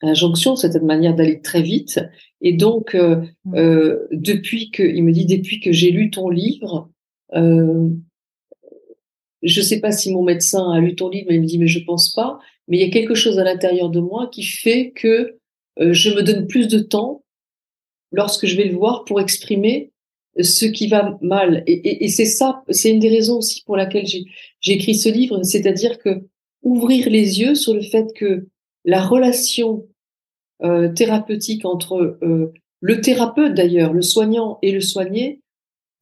injonction, 0.01 0.55
cette 0.55 0.81
manière 0.81 1.15
d'aller 1.15 1.41
très 1.41 1.62
vite. 1.62 2.00
Et 2.41 2.53
donc, 2.53 2.95
euh, 2.95 3.24
mmh. 3.45 3.55
euh, 3.55 4.07
depuis 4.12 4.72
que, 4.72 4.84
il 4.84 5.03
me 5.03 5.12
dit, 5.12 5.25
depuis 5.25 5.60
que 5.60 5.72
j'ai 5.72 5.91
lu 5.91 6.10
ton 6.10 6.29
livre, 6.29 6.89
je 9.43 9.62
sais 9.62 9.79
pas 9.79 9.91
si 9.91 10.12
mon 10.13 10.24
médecin 10.24 10.72
a 10.72 10.79
lu 10.79 10.95
ton 10.95 11.10
livre, 11.10 11.27
mais 11.29 11.36
il 11.36 11.41
me 11.41 11.45
dit, 11.45 11.60
mais 11.60 11.67
je 11.67 11.84
pense 11.84 12.13
pas. 12.13 12.39
Mais 12.67 12.77
il 12.77 12.81
y 12.81 12.89
a 12.89 12.91
quelque 12.91 13.13
chose 13.13 13.38
à 13.38 13.43
l'intérieur 13.43 13.89
de 13.89 14.00
moi 14.00 14.29
qui 14.31 14.43
fait 14.43 14.91
que 14.91 15.38
je 15.77 16.10
me 16.12 16.24
donne 16.24 16.48
plus 16.48 16.67
de 16.67 16.79
temps 16.79 17.24
lorsque 18.12 18.45
je 18.45 18.55
vais 18.55 18.65
le 18.65 18.75
voir 18.75 19.03
pour 19.03 19.19
exprimer 19.19 19.91
ce 20.39 20.65
qui 20.65 20.88
va 20.88 21.18
mal. 21.22 21.63
Et, 21.68 22.08
c'est 22.10 22.25
ça, 22.25 22.63
c'est 22.70 22.92
une 22.92 23.00
des 23.00 23.10
raisons 23.10 23.38
aussi 23.38 23.63
pour 23.63 23.77
laquelle 23.77 24.06
j'ai 24.06 24.74
écrit 24.74 24.96
ce 24.96 25.10
livre, 25.10 25.42
c'est-à-dire 25.44 26.00
que 26.00 26.25
ouvrir 26.63 27.10
les 27.10 27.39
yeux 27.39 27.56
sur 27.56 27.74
le 27.74 27.82
fait 27.82 28.13
que 28.15 28.48
la 28.84 29.01
relation 29.01 29.88
euh, 30.63 30.92
thérapeutique 30.94 31.65
entre 31.65 32.18
euh, 32.22 32.54
le 32.82 33.01
thérapeute 33.01 33.54
d'ailleurs, 33.54 33.94
le 33.94 34.01
soignant 34.01 34.60
et 34.62 34.72
le 34.72 34.82
soigné, 34.82 35.42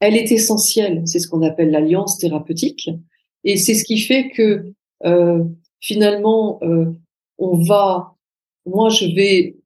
elle 0.00 0.16
est 0.16 0.32
essentielle. 0.32 1.02
C'est 1.06 1.18
ce 1.18 1.28
qu'on 1.28 1.42
appelle 1.42 1.70
l'alliance 1.70 2.18
thérapeutique. 2.18 2.90
Et 3.44 3.56
c'est 3.56 3.74
ce 3.74 3.84
qui 3.84 3.98
fait 3.98 4.30
que 4.30 4.72
euh, 5.04 5.44
finalement, 5.80 6.58
euh, 6.62 6.92
on 7.38 7.62
va, 7.62 8.16
moi, 8.66 8.88
je 8.88 9.06
vais 9.06 9.56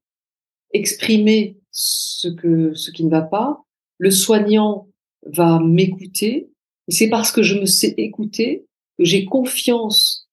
exprimer 0.73 1.57
ce 1.71 2.27
que 2.27 2.73
ce 2.73 2.91
qui 2.91 3.05
ne 3.05 3.09
va 3.09 3.21
pas. 3.21 3.63
Le 3.99 4.09
soignant 4.09 4.87
va 5.23 5.59
m'écouter. 5.59 6.49
C'est 6.87 7.09
parce 7.09 7.31
que 7.31 7.43
je 7.43 7.59
me 7.59 7.65
sais 7.65 7.93
écouter 7.97 8.65
que 8.97 9.05
j'ai 9.05 9.25
confiance 9.25 10.27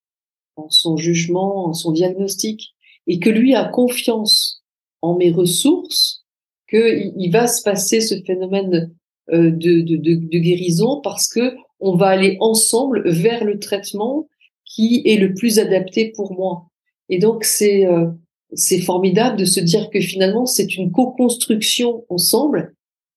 en 0.57 0.71
son 0.71 0.97
jugement, 0.97 1.67
en 1.67 1.75
son 1.75 1.93
diagnostic, 1.93 2.75
et 3.07 3.19
que 3.19 3.31
lui 3.31 3.55
a 3.55 3.65
confiance 3.65 4.63
en 5.03 5.17
mes 5.17 5.31
ressources, 5.31 6.25
qu'il 6.69 7.13
il 7.17 7.31
va 7.31 7.47
se 7.47 7.63
passer 7.63 8.01
ce 8.01 8.15
phénomène 8.23 8.93
euh, 9.33 9.51
de, 9.51 9.81
de, 9.81 9.97
de, 9.97 10.15
de, 10.15 10.39
guérison 10.39 11.01
parce 11.01 11.29
que 11.29 11.55
on 11.81 11.97
va 11.97 12.07
aller 12.07 12.37
ensemble 12.41 13.09
vers 13.09 13.45
le 13.45 13.59
traitement 13.59 14.29
qui 14.65 15.03
est 15.05 15.17
le 15.17 15.35
plus 15.35 15.59
adapté 15.59 16.13
pour 16.15 16.33
moi. 16.33 16.69
Et 17.09 17.19
donc 17.19 17.45
c'est 17.45 17.87
euh, 17.87 18.07
c'est 18.55 18.81
formidable 18.81 19.37
de 19.37 19.45
se 19.45 19.61
dire 19.61 19.91
que 19.91 20.01
finalement 20.01 20.47
c'est 20.47 20.77
une 20.77 20.91
co-construction 20.91 22.05
ensemble 22.09 22.75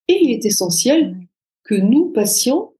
et 0.09 0.19
il 0.21 0.31
est 0.31 0.45
essentiel 0.45 1.15
que 1.63 1.75
nous 1.75 2.11
patients 2.11 2.73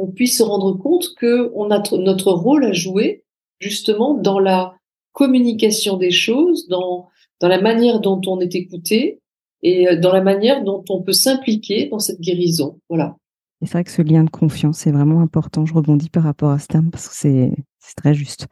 on 0.00 0.06
puisse 0.06 0.38
se 0.38 0.42
rendre 0.42 0.72
compte 0.72 1.14
que 1.16 1.52
on 1.54 1.70
a 1.70 1.82
notre 1.98 2.32
rôle 2.32 2.64
à 2.64 2.72
jouer 2.72 3.22
justement 3.58 4.14
dans 4.14 4.38
la 4.38 4.74
communication 5.12 5.96
des 5.96 6.10
choses, 6.10 6.66
dans 6.68 7.08
dans 7.40 7.48
la 7.48 7.60
manière 7.60 8.00
dont 8.00 8.20
on 8.26 8.40
est 8.40 8.54
écouté 8.54 9.20
et 9.62 9.88
euh, 9.88 10.00
dans 10.00 10.12
la 10.12 10.22
manière 10.22 10.62
dont 10.64 10.84
on 10.88 11.02
peut 11.02 11.12
s'impliquer 11.12 11.88
dans 11.88 11.98
cette 11.98 12.20
guérison. 12.20 12.78
Voilà. 12.88 13.16
C'est 13.62 13.72
vrai 13.72 13.84
que 13.84 13.90
ce 13.90 14.02
lien 14.02 14.24
de 14.24 14.30
confiance 14.30 14.86
est 14.86 14.92
vraiment 14.92 15.20
important. 15.20 15.66
Je 15.66 15.74
rebondis 15.74 16.08
par 16.08 16.22
rapport 16.22 16.50
à 16.50 16.58
ce 16.58 16.66
terme 16.66 16.90
parce 16.90 17.08
que 17.08 17.14
c'est 17.14 17.52
très 17.96 18.14
juste. 18.14 18.46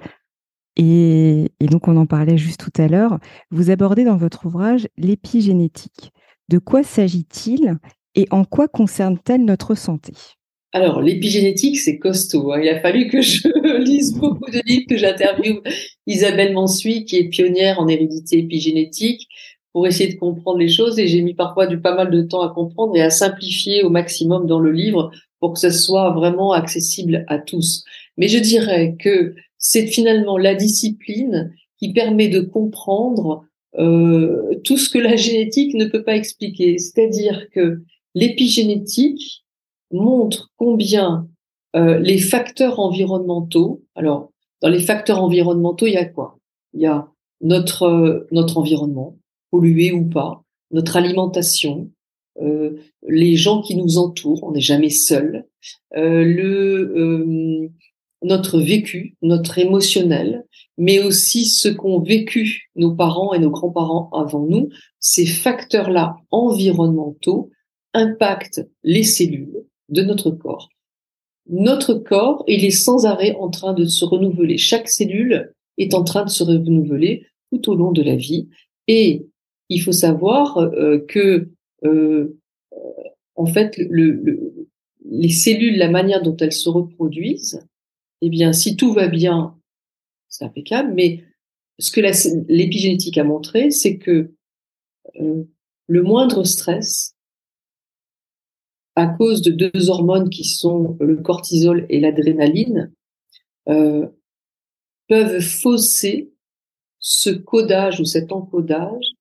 Et, 0.76 1.50
et, 1.60 1.66
donc, 1.66 1.88
on 1.88 1.96
en 1.96 2.06
parlait 2.06 2.36
juste 2.36 2.60
tout 2.60 2.80
à 2.80 2.88
l'heure. 2.88 3.18
Vous 3.50 3.70
abordez 3.70 4.04
dans 4.04 4.18
votre 4.18 4.46
ouvrage 4.46 4.86
l'épigénétique. 4.98 6.12
De 6.50 6.58
quoi 6.58 6.82
s'agit-il 6.82 7.78
et 8.18 8.26
en 8.32 8.42
quoi 8.42 8.66
concerne-t-elle 8.66 9.44
notre 9.44 9.76
santé? 9.76 10.12
Alors, 10.72 11.00
l'épigénétique, 11.00 11.78
c'est 11.78 11.98
costaud. 11.98 12.52
Hein. 12.52 12.60
Il 12.60 12.68
a 12.68 12.80
fallu 12.80 13.06
que 13.06 13.22
je 13.22 13.48
lise 13.78 14.18
beaucoup 14.18 14.50
de 14.50 14.60
livres, 14.66 14.86
que 14.88 14.96
j'interviewe 14.96 15.62
Isabelle 16.08 16.52
Mansuy, 16.52 17.04
qui 17.04 17.16
est 17.16 17.28
pionnière 17.28 17.78
en 17.78 17.86
hérédité 17.86 18.38
épigénétique, 18.38 19.28
pour 19.72 19.86
essayer 19.86 20.12
de 20.12 20.18
comprendre 20.18 20.58
les 20.58 20.68
choses. 20.68 20.98
Et 20.98 21.06
j'ai 21.06 21.22
mis 21.22 21.34
parfois 21.34 21.68
du 21.68 21.80
pas 21.80 21.94
mal 21.94 22.10
de 22.10 22.22
temps 22.22 22.42
à 22.42 22.52
comprendre 22.52 22.96
et 22.96 23.02
à 23.02 23.10
simplifier 23.10 23.84
au 23.84 23.90
maximum 23.90 24.48
dans 24.48 24.58
le 24.58 24.72
livre 24.72 25.12
pour 25.38 25.52
que 25.52 25.60
ce 25.60 25.70
soit 25.70 26.10
vraiment 26.10 26.50
accessible 26.50 27.24
à 27.28 27.38
tous. 27.38 27.84
Mais 28.16 28.26
je 28.26 28.38
dirais 28.38 28.96
que 28.98 29.36
c'est 29.58 29.86
finalement 29.86 30.36
la 30.36 30.56
discipline 30.56 31.52
qui 31.78 31.92
permet 31.92 32.28
de 32.28 32.40
comprendre 32.40 33.44
euh, 33.78 34.56
tout 34.64 34.76
ce 34.76 34.90
que 34.90 34.98
la 34.98 35.14
génétique 35.14 35.74
ne 35.74 35.84
peut 35.84 36.02
pas 36.02 36.16
expliquer. 36.16 36.78
C'est-à-dire 36.78 37.46
que 37.52 37.82
l'épigénétique, 38.18 39.44
montre 39.90 40.50
combien 40.56 41.28
euh, 41.76 41.98
les 41.98 42.18
facteurs 42.18 42.80
environnementaux, 42.80 43.82
alors 43.94 44.30
dans 44.60 44.68
les 44.68 44.80
facteurs 44.80 45.22
environnementaux, 45.22 45.86
il 45.86 45.94
y 45.94 45.98
a 45.98 46.04
quoi? 46.04 46.38
Il 46.74 46.80
y 46.80 46.86
a 46.86 47.08
notre 47.40 47.84
euh, 47.84 48.26
notre 48.32 48.58
environnement, 48.58 49.16
pollué 49.50 49.92
ou 49.92 50.04
pas, 50.04 50.42
notre 50.70 50.96
alimentation, 50.96 51.90
euh, 52.42 52.76
les 53.06 53.36
gens 53.36 53.62
qui 53.62 53.76
nous 53.76 53.98
entourent, 53.98 54.42
on 54.42 54.52
n'est 54.52 54.60
jamais 54.60 54.90
seul, 54.90 55.46
euh, 55.96 56.24
le 56.24 57.70
notre 58.22 58.58
vécu, 58.58 59.16
notre 59.22 59.58
émotionnel, 59.58 60.44
mais 60.76 60.98
aussi 60.98 61.46
ce 61.46 61.68
qu'ont 61.68 62.00
vécu 62.00 62.68
nos 62.74 62.92
parents 62.96 63.32
et 63.32 63.38
nos 63.38 63.50
grands-parents 63.50 64.10
avant 64.12 64.44
nous, 64.44 64.70
ces 64.98 65.24
facteurs-là 65.24 66.16
environnementaux 66.32 67.50
impactent 67.94 68.66
les 68.82 69.02
cellules, 69.02 69.64
de 69.88 70.02
notre 70.02 70.30
corps. 70.30 70.68
Notre 71.48 71.94
corps, 71.94 72.44
il 72.46 72.64
est 72.64 72.70
sans 72.70 73.06
arrêt 73.06 73.34
en 73.36 73.48
train 73.48 73.72
de 73.72 73.86
se 73.86 74.04
renouveler. 74.04 74.58
Chaque 74.58 74.88
cellule 74.88 75.54
est 75.78 75.94
en 75.94 76.04
train 76.04 76.24
de 76.24 76.30
se 76.30 76.42
renouveler 76.42 77.26
tout 77.50 77.70
au 77.70 77.74
long 77.74 77.92
de 77.92 78.02
la 78.02 78.16
vie. 78.16 78.48
Et 78.86 79.26
il 79.70 79.80
faut 79.80 79.92
savoir 79.92 80.58
euh, 80.58 80.98
que, 81.08 81.50
euh, 81.84 82.38
en 83.34 83.46
fait, 83.46 83.78
le, 83.78 84.68
les 85.04 85.30
cellules, 85.30 85.78
la 85.78 85.90
manière 85.90 86.22
dont 86.22 86.36
elles 86.36 86.52
se 86.52 86.68
reproduisent, 86.68 87.66
eh 88.20 88.28
bien, 88.28 88.52
si 88.52 88.76
tout 88.76 88.92
va 88.92 89.08
bien, 89.08 89.56
c'est 90.28 90.44
impeccable. 90.44 90.92
Mais 90.94 91.24
ce 91.78 91.90
que 91.90 92.00
l'épigénétique 92.48 93.18
a 93.18 93.24
montré, 93.24 93.70
c'est 93.70 93.98
que 93.98 94.32
euh, 95.20 95.44
le 95.86 96.02
moindre 96.02 96.44
stress 96.44 97.14
à 98.98 99.06
cause 99.06 99.42
de 99.42 99.52
deux 99.52 99.90
hormones 99.90 100.28
qui 100.28 100.42
sont 100.42 100.96
le 100.98 101.18
cortisol 101.18 101.86
et 101.88 102.00
l'adrénaline, 102.00 102.92
euh, 103.68 104.08
peuvent 105.08 105.40
fausser 105.40 106.32
ce 106.98 107.30
codage 107.30 108.00
ou 108.00 108.04
cet 108.04 108.32
encodage 108.32 109.12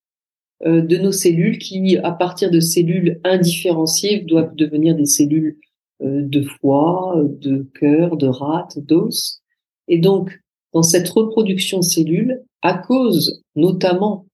euh, 0.65 0.81
de 0.81 0.97
nos 0.97 1.11
cellules 1.11 1.59
qui, 1.59 1.95
à 1.97 2.11
partir 2.11 2.49
de 2.49 2.59
cellules 2.59 3.21
indifférenciées, 3.23 4.21
doivent 4.21 4.55
devenir 4.55 4.95
des 4.95 5.05
cellules 5.05 5.59
euh, 6.01 6.23
de 6.23 6.41
foie, 6.41 7.21
de 7.39 7.67
cœur, 7.79 8.17
de 8.17 8.27
rate, 8.27 8.79
d'os. 8.79 9.43
Et 9.87 9.99
donc, 9.99 10.41
dans 10.73 10.81
cette 10.81 11.07
reproduction 11.09 11.77
de 11.77 11.85
cellules, 11.85 12.41
à 12.63 12.73
cause 12.73 13.43
notamment 13.55 14.25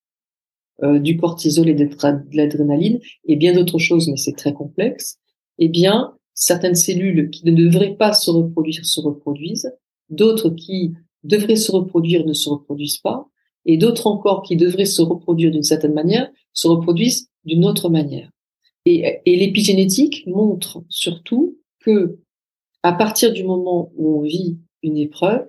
du 0.82 1.18
cortisol 1.18 1.70
et 1.70 1.76
de 1.76 1.88
l'adrénaline 2.34 3.00
et 3.28 3.36
bien 3.36 3.54
d'autres 3.54 3.78
choses, 3.78 4.10
mais 4.10 4.18
c'est 4.18 4.36
très 4.36 4.54
complexe, 4.54 5.20
eh 5.60 5.70
bien, 5.70 6.14
certaines 6.34 6.76
cellules 6.76 7.30
qui 7.30 7.46
ne 7.46 7.52
devraient 7.52 7.96
pas 7.96 8.14
se 8.14 8.32
reproduire 8.32 8.86
se 8.86 9.00
reproduisent, 9.00 9.72
d'autres 10.10 10.50
qui 10.50 10.94
devraient 11.24 11.56
se 11.56 11.72
reproduire 11.72 12.26
ne 12.26 12.34
se 12.34 12.50
reproduisent 12.50 12.98
pas, 12.98 13.28
et 13.66 13.78
d'autres 13.78 14.08
encore 14.08 14.44
qui 14.44 14.58
devraient 14.58 14.86
se 14.86 15.02
reproduire 15.02 15.52
d'une 15.52 15.64
certaine 15.64 15.94
manière 15.94 16.30
se 16.54 16.68
reproduisent 16.68 17.30
d'une 17.46 17.66
autre 17.66 17.90
manière. 17.90 18.30
Et, 18.86 19.22
et 19.26 19.36
l'épigénétique 19.36 20.28
montre 20.28 20.84
surtout 20.90 21.58
que 21.80 22.20
à 22.84 22.92
partir 22.92 23.32
du 23.32 23.46
moment 23.46 23.92
où 23.96 24.20
on 24.20 24.22
vit 24.22 24.58
une 24.82 24.98
épreuve, 24.98 25.48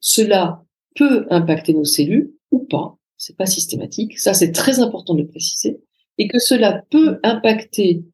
cela 0.00 0.62
peut 0.94 1.26
impacter 1.30 1.72
nos 1.72 1.84
cellules 1.84 2.34
ou 2.50 2.58
pas, 2.58 2.98
c'est 3.16 3.36
pas 3.36 3.46
systématique, 3.46 4.18
ça 4.18 4.34
c'est 4.34 4.52
très 4.52 4.80
important 4.80 5.14
de 5.14 5.22
préciser, 5.22 5.80
et 6.18 6.28
que 6.28 6.38
cela 6.38 6.82
peut 6.90 7.18
impacter 7.22 8.04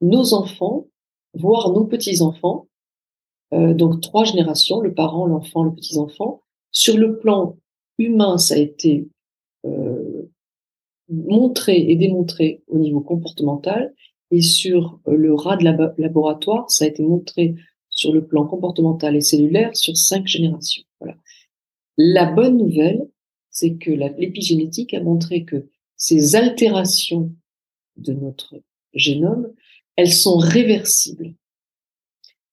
nos 0.00 0.34
enfants, 0.34 0.86
voire 1.34 1.72
nos 1.72 1.84
petits-enfants, 1.84 2.68
euh, 3.52 3.74
donc 3.74 4.00
trois 4.00 4.24
générations, 4.24 4.80
le 4.80 4.94
parent, 4.94 5.26
l'enfant, 5.26 5.62
le 5.62 5.74
petit-enfant. 5.74 6.40
Sur 6.70 6.96
le 6.96 7.18
plan 7.18 7.56
humain, 7.98 8.38
ça 8.38 8.54
a 8.54 8.58
été 8.58 9.08
euh, 9.64 10.30
montré 11.08 11.76
et 11.76 11.96
démontré 11.96 12.62
au 12.66 12.78
niveau 12.78 13.00
comportemental 13.00 13.94
et 14.30 14.42
sur 14.42 14.98
le 15.06 15.34
rat 15.34 15.56
de 15.56 15.64
laboratoire, 15.98 16.68
ça 16.70 16.84
a 16.84 16.88
été 16.88 17.02
montré 17.02 17.54
sur 17.88 18.12
le 18.12 18.26
plan 18.26 18.46
comportemental 18.46 19.14
et 19.14 19.20
cellulaire 19.20 19.76
sur 19.76 19.96
cinq 19.96 20.26
générations. 20.26 20.82
Voilà. 21.00 21.16
La 21.96 22.32
bonne 22.32 22.58
nouvelle, 22.58 23.06
c'est 23.50 23.76
que 23.76 23.92
l'épigénétique 23.92 24.94
a 24.94 25.00
montré 25.00 25.44
que 25.44 25.68
ces 25.96 26.34
altérations 26.34 27.32
de 27.96 28.12
notre 28.12 28.56
génome, 28.94 29.52
elles 29.96 30.12
sont 30.12 30.36
réversibles. 30.36 31.34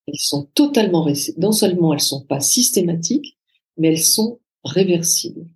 Elles 0.08 0.20
sont 0.20 0.50
totalement, 0.54 1.08
non 1.38 1.52
seulement 1.52 1.94
elles 1.94 2.00
sont 2.00 2.26
pas 2.26 2.40
systématiques, 2.40 3.38
mais 3.78 3.90
elles 3.90 4.00
sont 4.00 4.40
réversibles. 4.64 5.48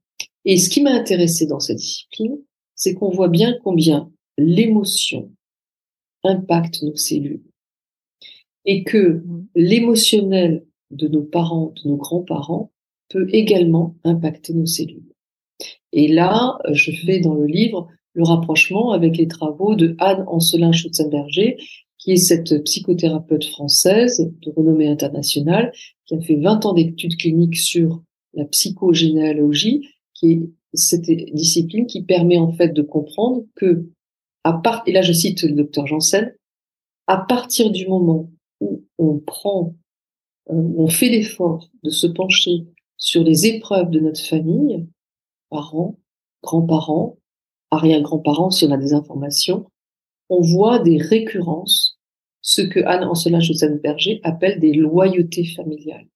Et 0.46 0.58
ce 0.58 0.70
qui 0.70 0.82
m'a 0.82 0.92
intéressé 0.92 1.48
dans 1.48 1.60
cette 1.60 1.77
discipline, 1.77 2.38
c'est 2.75 2.94
qu'on 2.94 3.10
voit 3.10 3.30
bien 3.30 3.58
combien 3.63 4.12
l'émotion 4.38 5.32
impacte 6.24 6.82
nos 6.84 6.96
cellules 6.96 7.44
et 8.65 8.84
que 8.84 9.24
l'émotionnel 9.56 10.65
de 10.92 11.08
nos 11.08 11.24
parents, 11.24 11.74
de 11.84 11.89
nos 11.89 11.98
grands-parents, 11.98 12.72
peut 13.10 13.27
également 13.32 13.96
impacter 14.04 14.54
nos 14.54 14.65
cellules. 14.65 15.13
Et 15.92 16.08
là, 16.08 16.58
je 16.72 16.92
fais 16.92 17.20
dans 17.20 17.36
le 17.36 17.46
livre 17.46 17.88
le 18.15 18.24
rapprochement 18.24 18.91
avec 18.91 19.17
les 19.17 19.27
travaux 19.27 19.75
de 19.75 19.95
Anne 20.00 20.24
Ancelin 20.27 20.72
Schutzenberger, 20.72 21.57
qui 22.00 22.13
est 22.13 22.17
cette 22.17 22.63
psychothérapeute 22.63 23.45
française 23.45 24.31
de 24.41 24.51
renommée 24.55 24.88
internationale, 24.88 25.72
qui 26.05 26.15
a 26.15 26.22
fait 26.22 26.38
20 26.38 26.65
ans 26.65 26.74
d'études 26.74 27.17
cliniques 27.17 27.57
sur 27.57 28.01
la 28.34 28.45
psychogénéalogie, 28.45 29.89
qui 30.13 30.31
est 30.31 30.50
cette 30.74 31.10
discipline 31.34 31.88
qui 31.88 32.03
permet 32.03 32.38
en 32.38 32.51
fait 32.51 32.69
de 32.69 32.81
comprendre 32.81 33.43
que, 33.55 33.89
à 34.43 34.53
part, 34.53 34.84
et 34.86 34.91
là 34.91 35.01
je 35.01 35.13
cite 35.13 35.43
le 35.43 35.53
docteur 35.53 35.88
Janssen, 35.88 36.34
à 37.07 37.17
partir 37.17 37.69
du 37.72 37.88
moment 37.88 38.31
où 38.62 38.84
on 38.98 39.19
prend, 39.19 39.75
on 40.48 40.88
fait 40.88 41.10
l'effort 41.10 41.69
de 41.84 41.89
se 41.89 42.07
pencher 42.07 42.65
sur 42.98 43.24
les 43.24 43.45
épreuves 43.45 43.89
de 43.89 44.00
notre 44.00 44.22
famille, 44.22 44.86
parents, 45.50 46.00
grands-parents, 46.43 47.17
arrière-grands-parents, 47.72 48.51
si 48.51 48.65
on 48.65 48.72
a 48.72 48.77
des 48.77 48.93
informations, 48.93 49.65
on 50.29 50.41
voit 50.41 50.79
des 50.79 50.98
récurrences, 50.98 52.00
ce 52.41 52.62
que 52.62 52.79
Anne 52.86 53.03
Ancelin 53.03 53.39
Schutzenberger 53.39 54.19
appelle 54.24 54.60
des 54.60 54.74
loyautés 54.74 55.45
familiales. 55.45 56.07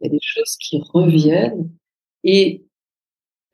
Il 0.00 0.04
y 0.04 0.06
a 0.08 0.10
des 0.10 0.20
choses 0.20 0.56
qui 0.56 0.80
reviennent 0.92 1.70
et 2.24 2.64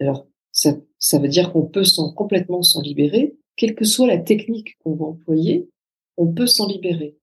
alors 0.01 0.27
ça, 0.53 0.77
ça 0.99 1.19
veut 1.19 1.29
dire 1.29 1.53
qu'on 1.53 1.67
peut 1.67 1.85
s'en 1.85 2.13
complètement 2.13 2.63
s'en 2.63 2.81
libérer, 2.81 3.37
quelle 3.57 3.75
que 3.75 3.85
soit 3.85 4.07
la 4.07 4.19
technique 4.19 4.77
qu'on 4.83 4.95
va 4.95 5.07
employer, 5.07 5.69
on 6.17 6.33
peut 6.33 6.47
s'en 6.47 6.67
libérer. 6.67 7.17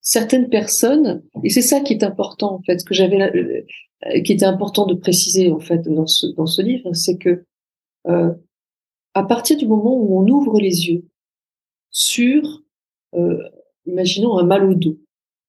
Certaines 0.00 0.48
personnes, 0.48 1.22
et 1.42 1.50
c'est 1.50 1.62
ça 1.62 1.80
qui 1.80 1.92
est 1.92 2.04
important 2.04 2.54
en 2.54 2.62
fait, 2.62 2.78
ce 2.78 2.84
que 2.84 2.94
j'avais, 2.94 3.20
euh, 3.20 4.20
qui 4.22 4.32
était 4.32 4.44
important 4.44 4.86
de 4.86 4.94
préciser 4.94 5.50
en 5.50 5.58
fait 5.58 5.88
dans 5.88 6.06
ce 6.06 6.26
dans 6.28 6.46
ce 6.46 6.62
livre, 6.62 6.92
c'est 6.92 7.18
que 7.18 7.44
euh, 8.06 8.32
à 9.14 9.22
partir 9.22 9.56
du 9.56 9.66
moment 9.66 9.96
où 9.96 10.20
on 10.20 10.28
ouvre 10.28 10.60
les 10.60 10.88
yeux 10.88 11.04
sur, 11.90 12.62
euh, 13.14 13.38
imaginons 13.86 14.38
un 14.38 14.44
mal 14.44 14.64
au 14.64 14.74
dos, 14.74 14.98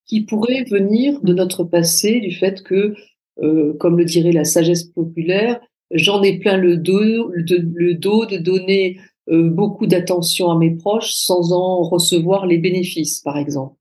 qui 0.06 0.22
pourrait 0.22 0.64
venir 0.64 1.22
de 1.22 1.34
notre 1.34 1.64
passé, 1.64 2.20
du 2.20 2.32
fait 2.32 2.64
que, 2.64 2.96
euh, 3.42 3.74
comme 3.80 3.98
le 3.98 4.06
dirait 4.06 4.32
la 4.32 4.44
sagesse 4.44 4.84
populaire, 4.84 5.60
j'en 5.92 6.24
ai 6.24 6.40
plein 6.40 6.58
le 6.58 6.78
dos, 6.78 7.32
le 7.32 7.94
dos 7.94 8.26
de 8.26 8.38
donner 8.38 8.98
euh, 9.30 9.50
beaucoup 9.50 9.86
d'attention 9.86 10.50
à 10.50 10.58
mes 10.58 10.72
proches 10.72 11.14
sans 11.14 11.54
en 11.54 11.84
recevoir 11.84 12.48
les 12.48 12.58
bénéfices, 12.58 13.20
par 13.20 13.38
exemple. 13.38 13.76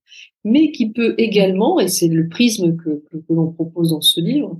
Mais 0.45 0.73
qui 0.73 0.91
peut 0.91 1.15
également, 1.17 1.81
et 1.81 1.89
c'est 1.89 2.09
le 2.09 2.29
prisme 2.29 2.77
que, 2.77 3.03
que, 3.11 3.33
l'on 3.33 3.53
propose 3.53 3.91
dans 3.91 4.03
ce 4.03 4.21
livre, 4.21 4.59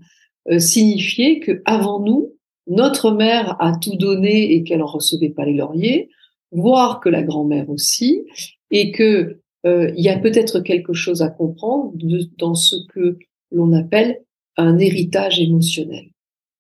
euh, 0.51 0.59
signifier 0.59 1.41
que 1.41 1.63
avant 1.67 2.01
nous, 2.01 2.33
notre 2.69 3.11
mère 3.11 3.57
a 3.61 3.77
tout 3.77 3.97
donné 3.97 4.53
et 4.53 4.63
qu'elle 4.63 4.83
en 4.83 4.87
recevait 4.87 5.31
pas 5.31 5.45
les 5.45 5.55
lauriers, 5.55 6.11
voire 6.53 7.01
que 7.01 7.09
la 7.09 7.23
grand-mère 7.23 7.69
aussi, 7.71 8.25
et 8.71 8.93
que 8.93 9.41
euh, 9.67 9.93
il 9.97 10.05
y 10.05 10.09
a 10.09 10.19
peut-être 10.19 10.61
quelque 10.61 10.93
chose 10.93 11.23
à 11.23 11.29
comprendre 11.29 11.93
dans 12.37 12.55
ce 12.55 12.77
que 12.89 13.19
l'on 13.51 13.73
appelle 13.73 14.23
un 14.57 14.79
héritage 14.79 15.41
émotionnel. 15.41 16.11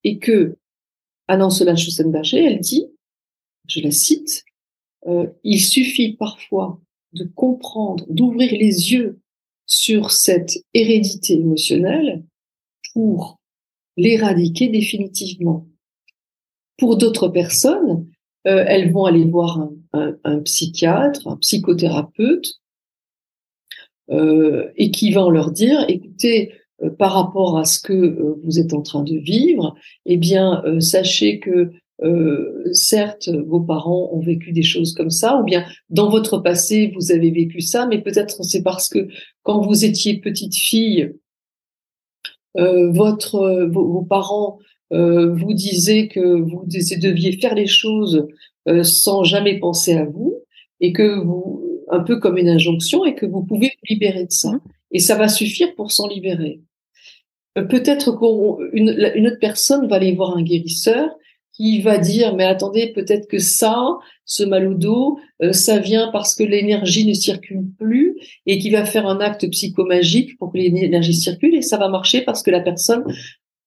Et 0.04 0.18
que 0.18 0.56
Anne 1.28 1.48
Schussenberger, 1.50 2.44
elle 2.44 2.60
dit, 2.60 2.86
je 3.68 3.80
la 3.80 3.90
cite, 3.90 4.44
euh, 5.06 5.26
il 5.44 5.60
suffit 5.60 6.14
parfois 6.14 6.80
de 7.12 7.24
comprendre, 7.24 8.04
d'ouvrir 8.08 8.52
les 8.52 8.92
yeux 8.92 9.20
sur 9.66 10.10
cette 10.10 10.54
hérédité 10.74 11.34
émotionnelle 11.34 12.24
pour 12.94 13.38
l'éradiquer 13.96 14.68
définitivement. 14.68 15.66
Pour 16.78 16.96
d'autres 16.96 17.28
personnes, 17.28 18.06
euh, 18.46 18.64
elles 18.66 18.92
vont 18.92 19.04
aller 19.04 19.24
voir 19.24 19.68
un, 19.92 20.38
psychiatre, 20.40 21.26
un 21.26 21.36
psychothérapeute, 21.36 22.60
euh, 24.10 24.70
et 24.76 24.90
qui 24.90 25.12
va 25.12 25.28
leur 25.28 25.50
dire, 25.50 25.84
écoutez, 25.88 26.54
euh, 26.82 26.88
par 26.88 27.12
rapport 27.12 27.58
à 27.58 27.64
ce 27.64 27.80
que 27.80 28.36
vous 28.44 28.58
êtes 28.60 28.72
en 28.72 28.82
train 28.82 29.02
de 29.02 29.16
vivre, 29.16 29.74
eh 30.06 30.16
bien, 30.16 30.62
sachez 30.80 31.40
que 31.40 31.72
certes, 32.72 33.28
vos 33.28 33.60
parents 33.60 34.10
ont 34.12 34.20
vécu 34.20 34.52
des 34.52 34.62
choses 34.62 34.94
comme 34.94 35.10
ça, 35.10 35.40
ou 35.40 35.44
bien 35.44 35.66
dans 35.90 36.08
votre 36.08 36.38
passé, 36.38 36.92
vous 36.94 37.10
avez 37.10 37.32
vécu 37.32 37.60
ça, 37.60 37.86
mais 37.86 38.00
peut-être 38.00 38.44
c'est 38.44 38.62
parce 38.62 38.88
que 38.88 39.08
quand 39.42 39.60
vous 39.60 39.84
étiez 39.84 40.20
petite 40.20 40.54
fille, 40.54 41.12
votre, 42.54 43.68
vos, 43.68 44.02
parents 44.02 44.58
euh, 44.58 44.62
vous 44.90 45.54
disiez 45.54 46.08
que 46.08 46.20
vous 46.20 46.64
deviez 46.66 47.32
faire 47.32 47.54
les 47.54 47.66
choses 47.66 48.26
euh, 48.68 48.82
sans 48.82 49.24
jamais 49.24 49.58
penser 49.58 49.94
à 49.94 50.04
vous 50.04 50.42
et 50.80 50.92
que 50.92 51.20
vous, 51.20 51.84
un 51.90 52.00
peu 52.00 52.18
comme 52.18 52.36
une 52.36 52.48
injonction, 52.48 53.04
et 53.06 53.14
que 53.14 53.24
vous 53.24 53.42
pouvez 53.42 53.68
vous 53.68 53.86
libérer 53.88 54.24
de 54.24 54.30
ça. 54.30 54.52
Et 54.90 54.98
ça 54.98 55.14
va 55.14 55.28
suffire 55.28 55.74
pour 55.74 55.90
s'en 55.90 56.06
libérer. 56.06 56.60
Euh, 57.56 57.62
peut-être 57.62 58.12
qu'une 58.12 59.12
une 59.14 59.26
autre 59.26 59.38
personne 59.40 59.88
va 59.88 59.96
aller 59.96 60.12
voir 60.12 60.36
un 60.36 60.42
guérisseur 60.42 61.08
qui 61.52 61.80
va 61.80 61.98
dire 61.98 62.36
mais 62.36 62.44
attendez 62.44 62.92
peut-être 62.92 63.26
que 63.26 63.38
ça 63.38 63.98
ce 64.26 64.44
mal 64.44 64.68
au 64.68 64.74
dos 64.74 65.18
ça 65.50 65.78
vient 65.78 66.08
parce 66.12 66.36
que 66.36 66.44
l'énergie 66.44 67.04
ne 67.04 67.14
circule 67.14 67.64
plus 67.78 68.16
et 68.46 68.58
qui 68.58 68.70
va 68.70 68.84
faire 68.84 69.08
un 69.08 69.18
acte 69.18 69.48
psychomagique 69.50 70.38
pour 70.38 70.52
que 70.52 70.58
l'énergie 70.58 71.14
circule 71.14 71.56
et 71.56 71.62
ça 71.62 71.78
va 71.78 71.88
marcher 71.88 72.20
parce 72.20 72.44
que 72.44 72.52
la 72.52 72.60
personne 72.60 73.02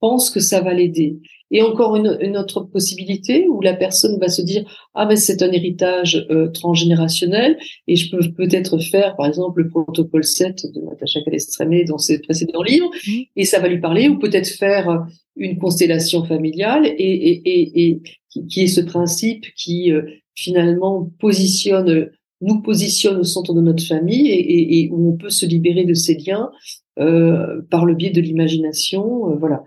pense 0.01 0.29
que 0.29 0.41
ça 0.41 0.59
va 0.59 0.73
l'aider. 0.73 1.19
Et 1.53 1.61
encore 1.61 1.95
une, 1.97 2.17
une, 2.21 2.37
autre 2.37 2.61
possibilité 2.61 3.47
où 3.49 3.61
la 3.61 3.73
personne 3.73 4.17
va 4.19 4.29
se 4.29 4.41
dire 4.41 4.63
ah 4.95 5.05
ben 5.05 5.17
c'est 5.17 5.41
un 5.41 5.51
héritage 5.51 6.25
euh, 6.31 6.47
transgénérationnel 6.47 7.57
et 7.87 7.97
je 7.97 8.09
peux 8.09 8.19
peut-être 8.31 8.79
faire 8.79 9.15
par 9.17 9.27
exemple 9.27 9.61
le 9.61 9.69
protocole 9.69 10.23
7 10.23 10.65
de 10.73 10.81
Natacha 10.81 11.21
Calestrémé 11.25 11.83
dans 11.83 11.97
ses 11.97 12.19
précédents 12.19 12.63
livres 12.63 12.89
mmh. 13.05 13.11
et 13.35 13.45
ça 13.45 13.59
va 13.59 13.67
lui 13.67 13.81
parler 13.81 14.07
ou 14.07 14.17
peut-être 14.17 14.47
faire 14.47 15.05
une 15.35 15.57
constellation 15.59 16.23
familiale 16.23 16.85
et, 16.85 16.89
et, 16.89 17.41
et, 17.45 17.89
et 17.89 18.01
qui, 18.49 18.61
est 18.61 18.67
ce 18.67 18.81
principe 18.81 19.45
qui 19.55 19.91
euh, 19.91 20.03
finalement 20.35 21.11
positionne 21.19 22.09
nous 22.41 22.61
positionne 22.61 23.17
au 23.17 23.23
centre 23.23 23.53
de 23.53 23.61
notre 23.61 23.85
famille 23.85 24.29
et, 24.29 24.89
où 24.91 25.09
on 25.09 25.17
peut 25.17 25.29
se 25.29 25.45
libérer 25.45 25.85
de 25.85 25.93
ces 25.93 26.15
liens 26.15 26.51
euh, 26.99 27.61
par 27.69 27.85
le 27.85 27.95
biais 27.95 28.09
de 28.09 28.21
l'imagination, 28.21 29.31
euh, 29.31 29.35
voilà. 29.35 29.63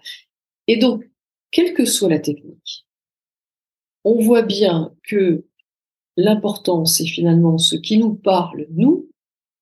Et 0.67 0.77
donc, 0.77 1.09
quelle 1.51 1.73
que 1.73 1.85
soit 1.85 2.09
la 2.09 2.19
technique, 2.19 2.87
on 4.03 4.21
voit 4.21 4.43
bien 4.43 4.93
que 5.05 5.45
l'important, 6.17 6.85
c'est 6.85 7.07
finalement 7.07 7.59
ce 7.59 7.77
qui 7.77 7.99
nous 7.99 8.15
parle, 8.15 8.67
nous, 8.71 9.09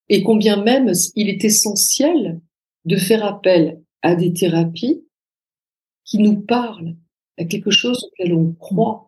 et 0.08 0.22
combien 0.22 0.62
même 0.62 0.92
il 1.14 1.28
est 1.28 1.44
essentiel 1.44 2.40
de 2.84 2.96
faire 2.96 3.24
appel 3.24 3.80
à 4.02 4.14
des 4.14 4.32
thérapies 4.32 5.04
qui 6.04 6.18
nous 6.18 6.40
parlent, 6.40 6.96
à 7.38 7.44
quelque 7.44 7.70
chose 7.70 8.04
auquel 8.04 8.34
on 8.34 8.52
croit. 8.52 9.06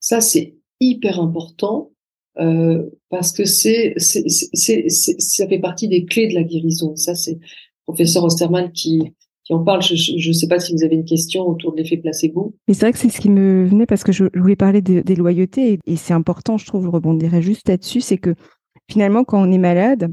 Ça, 0.00 0.20
c'est 0.20 0.56
hyper 0.80 1.20
important 1.20 1.91
euh, 2.38 2.82
parce 3.10 3.32
que 3.32 3.44
c'est, 3.44 3.94
c'est, 3.98 4.24
c'est, 4.28 4.88
ça 4.88 5.46
fait 5.46 5.58
partie 5.58 5.88
des 5.88 6.04
clés 6.04 6.28
de 6.28 6.34
la 6.34 6.42
guérison. 6.42 6.96
Ça, 6.96 7.14
c'est 7.14 7.38
professeur 7.84 8.24
Osterman 8.24 8.72
qui, 8.72 9.12
qui 9.44 9.52
en 9.52 9.62
parle. 9.62 9.82
Je 9.82 10.28
ne 10.28 10.32
sais 10.32 10.48
pas 10.48 10.58
si 10.58 10.72
vous 10.72 10.82
avez 10.82 10.94
une 10.94 11.04
question 11.04 11.46
autour 11.46 11.72
de 11.72 11.78
l'effet 11.78 11.96
placebo. 11.96 12.54
Mais 12.68 12.74
c'est 12.74 12.86
vrai 12.86 12.92
que 12.92 12.98
c'est 12.98 13.10
ce 13.10 13.20
qui 13.20 13.30
me 13.30 13.66
venait 13.66 13.86
parce 13.86 14.04
que 14.04 14.12
je, 14.12 14.24
voulais 14.34 14.56
parler 14.56 14.80
des 14.80 15.16
loyautés 15.16 15.78
et, 15.86 15.96
c'est 15.96 16.14
important, 16.14 16.56
je 16.56 16.66
trouve, 16.66 16.84
je 16.84 16.90
rebondirai 16.90 17.42
juste 17.42 17.68
là-dessus, 17.68 18.00
c'est 18.00 18.18
que 18.18 18.34
finalement, 18.90 19.24
quand 19.24 19.42
on 19.42 19.50
est 19.52 19.58
malade, 19.58 20.12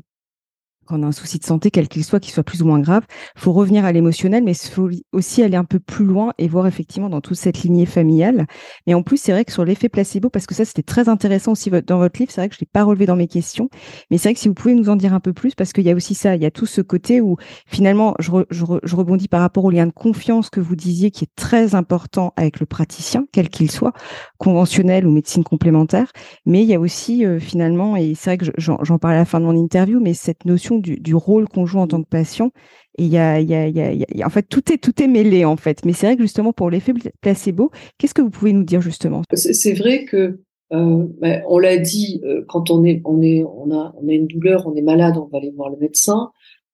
quand 0.89 0.99
on 0.99 1.04
a 1.04 1.08
un 1.08 1.12
souci 1.12 1.38
de 1.38 1.43
santé, 1.43 1.69
quel 1.69 1.88
qu'il 1.88 2.04
soit, 2.04 2.19
qu'il 2.19 2.34
soit 2.34 2.43
plus 2.43 2.63
ou 2.63 2.65
moins 2.65 2.80
grave, 2.80 3.04
faut 3.36 3.54
revenir 3.54 3.86
à 3.86 3.91
l'émotionnel, 3.91 4.43
mais 4.43 4.54
il 4.54 4.69
faut 4.69 4.89
aussi 5.12 5.43
aller 5.43 5.56
un 5.56 5.63
peu 5.63 5.80
plus 5.80 6.06
loin 6.06 6.34
et 6.39 6.47
voir 6.47 6.65
effectivement 6.65 7.10
dans 7.10 7.21
toute 7.21 7.38
cette 7.38 7.62
lignée 7.62 7.86
familiale. 7.86 8.47
Et 8.88 8.95
en 8.95 9.04
plus, 9.04 9.17
c'est 9.17 9.32
vrai 9.32 9.45
que 9.45 9.52
sur 9.52 9.63
l'effet 9.63 9.88
placebo, 9.88 10.30
parce 10.30 10.47
que 10.47 10.56
ça, 10.56 10.65
c'était 10.65 10.82
très 10.82 11.08
intéressant 11.08 11.52
aussi 11.52 11.69
dans 11.69 11.99
votre 11.99 12.19
livre, 12.19 12.32
c'est 12.32 12.41
vrai 12.41 12.49
que 12.49 12.56
je 12.56 12.60
l'ai 12.60 12.69
pas 12.71 12.84
relevé 12.84 13.06
dans 13.06 13.15
mes 13.15 13.28
questions, 13.28 13.69
mais 14.10 14.17
c'est 14.17 14.30
vrai 14.30 14.34
que 14.34 14.39
si 14.39 14.47
vous 14.47 14.56
pouvez 14.56 14.73
nous 14.73 14.89
en 14.89 14.95
dire 14.95 15.13
un 15.13 15.19
peu 15.19 15.32
plus, 15.32 15.54
parce 15.54 15.73
qu'il 15.73 15.86
y 15.86 15.91
a 15.91 15.95
aussi 15.95 16.15
ça, 16.15 16.36
il 16.36 16.41
y 16.41 16.45
a 16.45 16.52
tout 16.52 16.65
ce 16.65 16.82
côté 16.82 17.21
où 17.21 17.38
finalement, 17.67 18.15
je, 18.17 18.32
je 18.49 18.95
rebondis 18.95 19.28
par 19.28 19.41
rapport 19.41 19.65
au 19.65 19.71
lien 19.71 19.86
de 19.86 19.91
confiance 19.91 20.49
que 20.49 20.60
vous 20.60 20.75
disiez 20.75 21.12
qui 21.12 21.25
est 21.25 21.36
très 21.36 21.75
important 21.75 22.34
avec 22.36 22.60
le 22.60 22.65
praticien, 22.65 23.25
quel 23.32 23.49
qu'il 23.49 23.69
soit, 23.69 23.93
conventionnel 24.39 25.06
ou 25.06 25.12
médecine 25.12 25.43
complémentaire, 25.43 26.12
mais 26.47 26.63
il 26.63 26.67
y 26.67 26.73
a 26.73 26.80
aussi 26.80 27.25
euh, 27.25 27.39
finalement, 27.39 27.95
et 27.95 28.15
c'est 28.15 28.32
vrai 28.32 28.38
que 28.38 28.45
j'en 28.58 28.97
parlais 28.97 29.17
à 29.17 29.19
la 29.19 29.25
fin 29.25 29.39
de 29.39 29.45
mon 29.45 29.56
interview, 29.56 29.99
mais 29.99 30.15
cette 30.15 30.45
notion 30.45 30.79
du, 30.80 31.15
rôle 31.15 31.48
qu'on 31.48 31.65
joue 31.65 31.80
en 31.80 31.88
tant 31.88 32.02
que 32.02 32.08
patient. 32.08 32.52
Et 32.98 33.06
il 33.06 33.10
y 33.10 33.18
a, 33.18 33.39
y, 33.39 33.54
a, 33.54 33.68
y, 33.68 34.22
a, 34.22 34.26
en 34.26 34.30
fait, 34.30 34.44
tout 34.44 34.72
est, 34.72 34.78
tout 34.78 35.02
est 35.02 35.08
mêlé, 35.08 35.46
en 35.46 35.58
fait. 35.58 35.86
Mais 35.86 35.94
c'est 35.94 36.08
vrai 36.08 36.15
que 36.15 36.24
justement, 36.24 36.54
pour 36.54 36.70
l'effet 36.70 36.94
placebo, 37.22 37.72
qu'est-ce 37.98 38.13
que 38.13 38.22
vous 38.22 38.30
pouvez 38.30 38.54
nous 38.54 38.63
dire 38.63 38.82
justement? 38.82 39.22
C'est 39.34 39.74
vrai 39.74 40.06
que, 40.06 40.39
euh, 40.74 41.06
ben, 41.22 41.44
on 41.48 41.60
l'a 41.60 41.78
dit, 41.78 42.22
euh, 42.26 42.44
quand 42.48 42.72
on 42.72 42.84
est, 42.84 43.02
on 43.06 43.22
est, 43.22 43.44
on 43.44 43.72
a, 43.72 43.94
on 43.98 44.08
a 44.08 44.12
une 44.12 44.28
douleur, 44.28 44.68
on 44.68 44.76
est 44.76 44.82
malade, 44.82 45.18
on 45.18 45.28
va 45.28 45.38
aller 45.38 45.52
voir 45.56 45.70
le 45.70 45.78
médecin. 45.78 46.32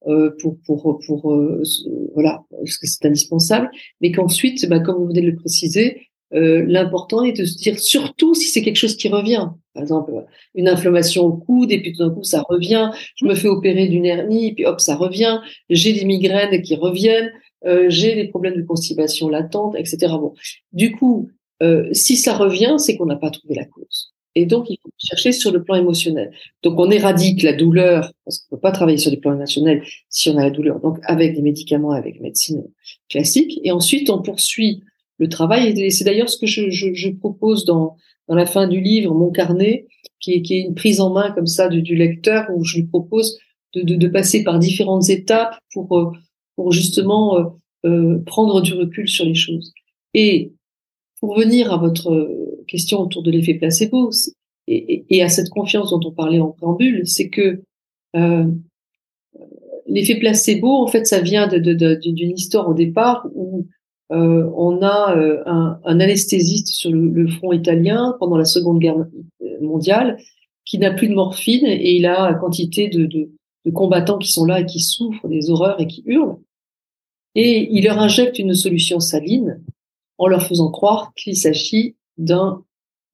Euh, 0.08 0.30
pour 0.39 0.60
pour 0.68 1.00
pour 1.08 1.36
voilà 2.13 2.44
parce 2.52 2.78
que 2.78 2.86
c'est 2.86 3.08
indispensable 3.08 3.72
mais 4.02 4.12
qu'ensuite 4.12 4.70
ben, 4.70 4.84
comme 4.84 4.98
vous 4.98 5.08
venez 5.08 5.22
de 5.22 5.32
le 5.32 5.36
préciser 5.36 6.10
euh, 6.33 6.65
l'important 6.67 7.23
est 7.23 7.38
de 7.38 7.45
se 7.45 7.57
dire, 7.57 7.79
surtout 7.79 8.33
si 8.33 8.47
c'est 8.47 8.61
quelque 8.61 8.77
chose 8.77 8.97
qui 8.97 9.09
revient. 9.09 9.49
Par 9.73 9.83
exemple, 9.83 10.11
une 10.55 10.67
inflammation 10.67 11.23
au 11.25 11.33
coude, 11.33 11.71
et 11.71 11.81
puis 11.81 11.93
tout 11.93 12.03
d'un 12.03 12.13
coup, 12.13 12.23
ça 12.23 12.43
revient. 12.49 12.91
Je 13.15 13.25
me 13.25 13.35
fais 13.35 13.47
opérer 13.47 13.88
d'une 13.88 14.05
hernie, 14.05 14.47
et 14.47 14.53
puis 14.53 14.65
hop, 14.65 14.79
ça 14.79 14.95
revient. 14.95 15.39
J'ai 15.69 15.93
des 15.93 16.05
migraines 16.05 16.61
qui 16.61 16.75
reviennent. 16.75 17.31
Euh, 17.65 17.85
j'ai 17.89 18.15
des 18.15 18.27
problèmes 18.27 18.55
de 18.55 18.61
constipation 18.61 19.29
latente, 19.29 19.75
etc. 19.75 19.97
Bon, 20.19 20.33
du 20.71 20.91
coup, 20.91 21.29
euh, 21.63 21.89
si 21.93 22.17
ça 22.17 22.35
revient, 22.35 22.75
c'est 22.77 22.95
qu'on 22.97 23.05
n'a 23.05 23.15
pas 23.15 23.31
trouvé 23.31 23.55
la 23.55 23.65
cause. 23.65 24.13
Et 24.35 24.45
donc, 24.45 24.69
il 24.69 24.77
faut 24.83 24.89
chercher 24.97 25.31
sur 25.31 25.51
le 25.51 25.63
plan 25.63 25.75
émotionnel. 25.75 26.31
Donc, 26.61 26.77
on 26.77 26.91
éradique 26.91 27.41
la 27.41 27.53
douleur, 27.53 28.11
parce 28.25 28.39
qu'on 28.39 28.55
ne 28.55 28.57
peut 28.57 28.61
pas 28.61 28.71
travailler 28.71 28.97
sur 28.97 29.11
le 29.11 29.17
plan 29.17 29.33
émotionnel 29.33 29.83
si 30.09 30.29
on 30.29 30.38
a 30.38 30.43
la 30.43 30.49
douleur, 30.51 30.81
donc 30.81 30.97
avec 31.03 31.35
des 31.35 31.41
médicaments, 31.41 31.91
avec 31.91 32.19
médecine 32.19 32.63
classique. 33.09 33.59
Et 33.63 33.71
ensuite, 33.71 34.09
on 34.09 34.21
poursuit 34.21 34.83
le 35.17 35.30
travail. 35.30 35.80
Et 35.80 35.89
c'est 35.89 36.06
d'ailleurs 36.06 36.30
ce 36.30 36.38
que 36.38 36.47
je, 36.47 37.10
propose 37.10 37.65
dans, 37.65 37.95
la 38.28 38.45
fin 38.45 38.67
du 38.67 38.82
livre, 38.82 39.13
mon 39.13 39.32
carnet, 39.32 39.88
qui 40.19 40.34
est, 40.34 40.49
une 40.49 40.75
prise 40.75 40.99
en 40.99 41.12
main 41.12 41.32
comme 41.32 41.47
ça 41.47 41.67
du, 41.67 41.95
lecteur, 41.95 42.47
où 42.56 42.63
je 42.63 42.78
lui 42.78 42.88
propose 42.88 43.38
de, 43.73 43.82
de, 43.82 43.95
de, 43.95 44.08
passer 44.08 44.43
par 44.43 44.58
différentes 44.60 45.10
étapes 45.10 45.58
pour, 45.73 45.97
euh, 45.97 46.12
pour 46.56 46.71
justement 46.71 47.38
euh, 47.38 47.43
euh, 47.86 48.19
prendre 48.25 48.62
du 48.62 48.73
recul 48.73 49.08
sur 49.08 49.25
les 49.25 49.36
choses. 49.36 49.73
Et 50.13 50.54
pour 51.19 51.38
venir 51.38 51.71
à 51.71 51.78
votre 51.78 52.30
question 52.67 52.99
autour 52.99 53.23
de 53.23 53.32
l'effet 53.32 53.56
placebo 53.56 54.10
et, 54.67 55.06
et, 55.10 55.21
à 55.21 55.30
cette 55.30 55.49
confiance 55.49 55.91
dont 55.91 55.99
on 56.04 56.12
parlait 56.12 56.39
en 56.39 56.51
préambule, 56.51 57.06
c'est 57.06 57.30
que 57.30 57.62
euh, 58.15 58.45
l'effet 59.88 60.15
placebo, 60.15 60.67
en 60.67 60.88
fait, 60.88 61.06
ça 61.06 61.21
vient 61.21 61.47
d'une 61.47 62.32
histoire 62.32 62.69
au 62.69 62.73
départ 62.73 63.28
où 63.34 63.67
euh, 64.12 64.50
on 64.56 64.82
a 64.84 65.18
euh, 65.18 65.41
un, 65.46 66.00
anesthésiste 66.00 66.68
sur 66.68 66.91
le, 66.91 67.28
front 67.28 67.54
italien 67.54 68.15
pendant 68.20 68.38
la 68.38 68.46
Seconde 68.46 68.80
Guerre 68.80 69.06
mondiale 69.62 70.18
qui 70.63 70.78
n'a 70.78 70.91
plus 70.91 71.08
de 71.08 71.15
morphine 71.15 71.65
et 71.65 71.96
il 71.96 72.06
a 72.06 72.34
quantité 72.36 72.88
de, 72.88 73.30
combattants 73.74 74.20
qui 74.20 74.32
sont 74.32 74.46
là 74.46 74.62
et 74.62 74.65
qui 74.65 74.80
souffrent 74.80 75.28
des 75.28 75.50
horreurs 75.50 75.80
et 75.82 75.88
qui 75.88 76.04
hurlent. 76.06 76.38
Et 77.34 77.68
il 77.72 77.84
leur 77.84 78.00
injecte 78.00 78.38
une 78.39 78.54
solution 78.54 79.00
saline 79.00 79.63
en 80.18 80.28
leur 80.28 80.44
faisant 80.44 80.70
croire 80.70 81.13
qu'il 81.15 81.36
s'agit 81.36 81.96
d'un 82.18 82.63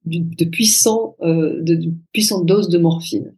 de, 0.04 0.18
euh, 0.18 1.62
de, 1.62 1.90
puissante 2.12 2.46
dose 2.46 2.68
de 2.68 2.78
morphine. 2.78 3.34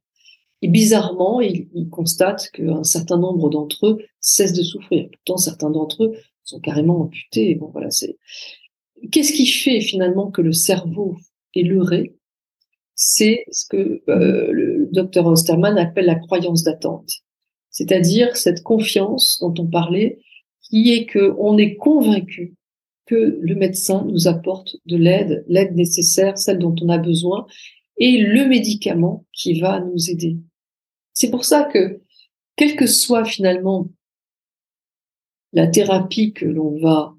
Et 0.63 0.69
bizarrement, 0.69 1.41
il, 1.41 1.69
constate 1.91 2.51
qu'un 2.53 2.85
certain 2.85 3.19
nombre 3.19 3.51
d'entre 3.51 3.87
eux 3.87 3.99
cessent 4.21 4.55
de 4.55 4.63
souffrir. 4.63 5.09
Pourtant, 5.13 5.37
certains 5.37 5.71
d'entre 5.71 6.05
eux 6.05 6.15
sont 6.45 6.61
carrément 6.61 7.01
amputés. 7.03 7.55
Bon, 7.55 7.71
voilà, 7.73 7.91
c'est. 7.91 8.17
Qu'est-ce 9.11 9.33
qui 9.33 9.47
fait 9.47 9.81
finalement 9.81 10.31
que 10.31 10.41
le 10.41 10.53
cerveau 10.53 11.17
est 11.55 11.63
leurré? 11.63 12.15
C'est 12.95 13.45
ce 13.51 13.67
que 13.67 14.03
euh, 14.09 14.53
le 14.53 14.89
docteur 14.93 15.27
Osterman 15.27 15.77
appelle 15.79 16.07
la 16.07 16.15
croyance 16.15 16.63
d'attente, 16.63 17.11
c'est-à-dire 17.71 18.37
cette 18.37 18.63
confiance 18.63 19.39
dont 19.41 19.55
on 19.59 19.67
parlait, 19.67 20.21
qui 20.63 20.93
est 20.93 21.07
que 21.07 21.35
on 21.39 21.59
est 21.59 21.75
convaincu 21.75 22.55
que 23.07 23.39
le 23.41 23.55
médecin 23.55 24.07
nous 24.09 24.29
apporte 24.29 24.77
de 24.87 24.97
l'aide, 24.97 25.45
l'aide 25.49 25.75
nécessaire, 25.75 26.39
celle 26.39 26.59
dont 26.59 26.75
on 26.81 26.89
a 26.89 26.99
besoin, 26.99 27.47
et 27.99 28.19
le 28.19 28.47
médicament 28.47 29.27
qui 29.33 29.61
va 29.61 29.81
nous 29.81 30.11
aider. 30.11 30.39
C'est 31.13 31.31
pour 31.31 31.45
ça 31.45 31.65
que, 31.65 32.01
quel 32.57 32.77
que 32.77 32.87
soit 32.87 33.25
finalement 33.25 33.89
la 35.55 35.67
thérapie 35.69 36.33
que 36.33 36.45
l'on 36.45 36.79
va 36.79 37.15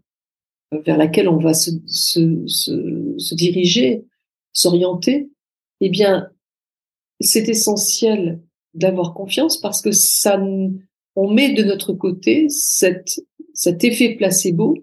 vers 0.86 0.98
laquelle 0.98 1.30
on 1.30 1.40
va 1.40 1.54
se, 1.54 3.34
diriger, 3.34 4.06
s'orienter, 4.52 5.30
eh 5.82 5.90
bien, 5.90 6.30
c'est 7.20 7.48
essentiel 7.48 8.42
d'avoir 8.74 9.14
confiance 9.14 9.58
parce 9.58 9.82
que 9.82 9.92
ça, 9.92 10.42
on 11.16 11.32
met 11.32 11.54
de 11.54 11.64
notre 11.64 11.94
côté 11.94 12.48
cet 12.50 13.84
effet 13.84 14.16
placebo 14.16 14.78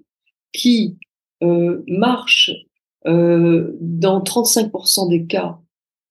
qui 0.53 0.97
euh, 1.43 1.83
marche 1.87 2.51
euh, 3.07 3.77
dans 3.81 4.23
35% 4.23 5.11
des 5.11 5.27
cas 5.27 5.59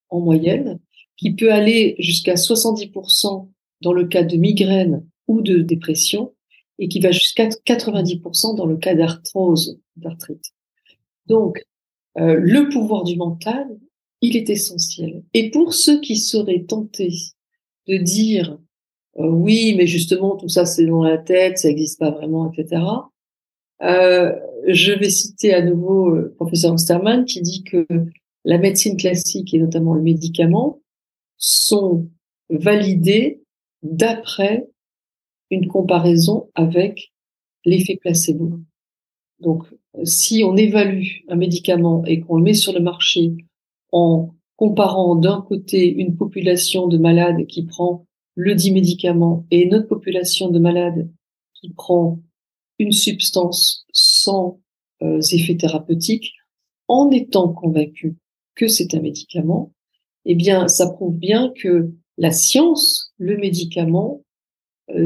en 0.10 0.20
moyenne, 0.20 0.80
qui 1.18 1.34
peut 1.34 1.52
aller 1.52 1.96
jusqu'à 2.00 2.36
70% 2.36 3.48
dans 3.82 3.94
le 3.94 4.06
cas 4.06 4.24
de 4.24 4.36
migraine 4.36 5.06
ou 5.28 5.42
de 5.42 5.60
dépression, 5.60 6.34
et 6.80 6.88
qui 6.88 7.00
va 7.00 7.12
jusqu'à 7.12 7.48
90% 7.48 8.56
dans 8.56 8.66
le 8.66 8.78
cas 8.78 8.96
d'arthrose, 8.96 9.80
d'arthrite. 9.96 10.46
Donc, 11.28 11.64
euh, 12.18 12.36
le 12.40 12.70
pouvoir 12.70 13.04
du 13.04 13.16
mental, 13.16 13.68
il 14.22 14.36
est 14.36 14.50
essentiel. 14.50 15.24
Et 15.34 15.52
pour 15.52 15.74
ceux 15.74 16.00
qui 16.02 16.18
seraient 16.18 16.66
tentés 16.68 17.14
de 17.88 17.98
dire 17.98 18.58
euh, 19.20 19.28
oui, 19.28 19.76
mais 19.78 19.88
justement 19.88 20.38
tout 20.38 20.48
ça 20.48 20.66
c'est 20.66 20.86
dans 20.86 21.04
la 21.04 21.18
tête, 21.18 21.58
ça 21.58 21.68
n'existe 21.68 22.00
pas 22.00 22.12
vraiment, 22.12 22.52
etc. 22.52 22.82
Euh, 23.82 24.34
je 24.68 24.94
vais 24.94 25.10
citer 25.10 25.54
à 25.54 25.62
nouveau 25.62 26.10
le 26.12 26.32
professeur 26.34 26.74
Osterman 26.74 27.26
qui 27.26 27.42
dit 27.42 27.64
que 27.64 27.86
la 28.46 28.58
médecine 28.58 28.96
classique 28.96 29.54
et 29.54 29.60
notamment 29.60 29.94
le 29.94 30.02
médicament 30.02 30.82
sont 31.38 32.08
validés 32.50 33.42
d'après 33.84 34.70
une 35.52 35.68
comparaison 35.68 36.50
avec 36.56 37.12
l'effet 37.66 37.98
placebo. 38.02 38.60
Donc, 39.40 39.66
si 40.04 40.44
on 40.44 40.56
évalue 40.56 41.08
un 41.28 41.36
médicament 41.36 42.04
et 42.06 42.22
qu'on 42.22 42.38
le 42.38 42.44
met 42.44 42.54
sur 42.54 42.74
le 42.74 42.80
marché 42.80 43.34
en 43.92 44.34
comparant 44.56 45.16
d'un 45.16 45.42
côté 45.42 45.88
une 45.92 46.16
population 46.16 46.88
de 46.88 46.98
malades 46.98 47.46
qui 47.48 47.66
prend 47.66 48.06
le 48.36 48.56
dit 48.56 48.72
médicament 48.72 49.46
et 49.52 49.64
une 49.64 49.76
autre 49.76 49.88
population 49.88 50.50
de 50.50 50.60
malades 50.60 51.10
qui 51.54 51.72
prend 51.72 52.20
une 52.80 52.92
substance 52.92 53.86
sans 53.92 54.60
euh, 55.02 55.20
effet 55.32 55.56
thérapeutique, 55.56 56.34
en 56.88 57.10
étant 57.12 57.50
convaincu 57.50 58.18
que 58.56 58.68
c'est 58.68 58.94
un 58.94 59.02
médicament, 59.02 59.72
eh 60.26 60.36
bien, 60.36 60.68
ça 60.68 60.90
prouve 60.90 61.16
bien 61.16 61.52
que 61.56 61.92
la 62.18 62.32
science, 62.32 63.14
le 63.18 63.38
médicament, 63.38 64.22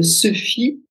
se 0.00 0.32
fie 0.32 0.82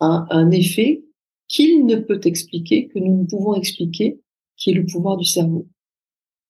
à 0.00 0.26
un 0.30 0.50
effet 0.50 1.02
qu'il 1.48 1.86
ne 1.86 1.96
peut 1.96 2.20
expliquer, 2.24 2.88
que 2.88 2.98
nous 2.98 3.22
ne 3.22 3.26
pouvons 3.26 3.54
expliquer, 3.54 4.20
qui 4.56 4.70
est 4.70 4.74
le 4.74 4.86
pouvoir 4.86 5.16
du 5.16 5.24
cerveau. 5.24 5.66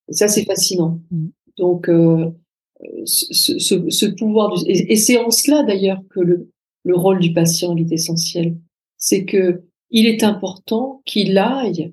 Et 0.09 0.13
ça, 0.13 0.29
c'est 0.29 0.45
fascinant. 0.45 1.01
Mm. 1.11 1.27
Donc, 1.59 1.89
euh, 1.89 2.31
ce, 3.05 3.59
ce, 3.59 3.91
ce, 3.91 4.07
pouvoir 4.07 4.55
du, 4.55 4.71
et, 4.71 4.97
c'est 4.97 5.19
en 5.19 5.31
cela 5.31 5.63
d'ailleurs 5.63 6.03
que 6.11 6.21
le, 6.21 6.51
le 6.85 6.97
rôle 6.97 7.21
du 7.21 7.33
patient 7.33 7.77
est 7.77 7.93
essentiel. 7.93 8.57
C'est 8.99 9.25
que 9.25 9.63
il 9.91 10.07
est 10.07 10.25
important 10.25 11.03
qu'il 11.07 11.39
aille 11.39 11.93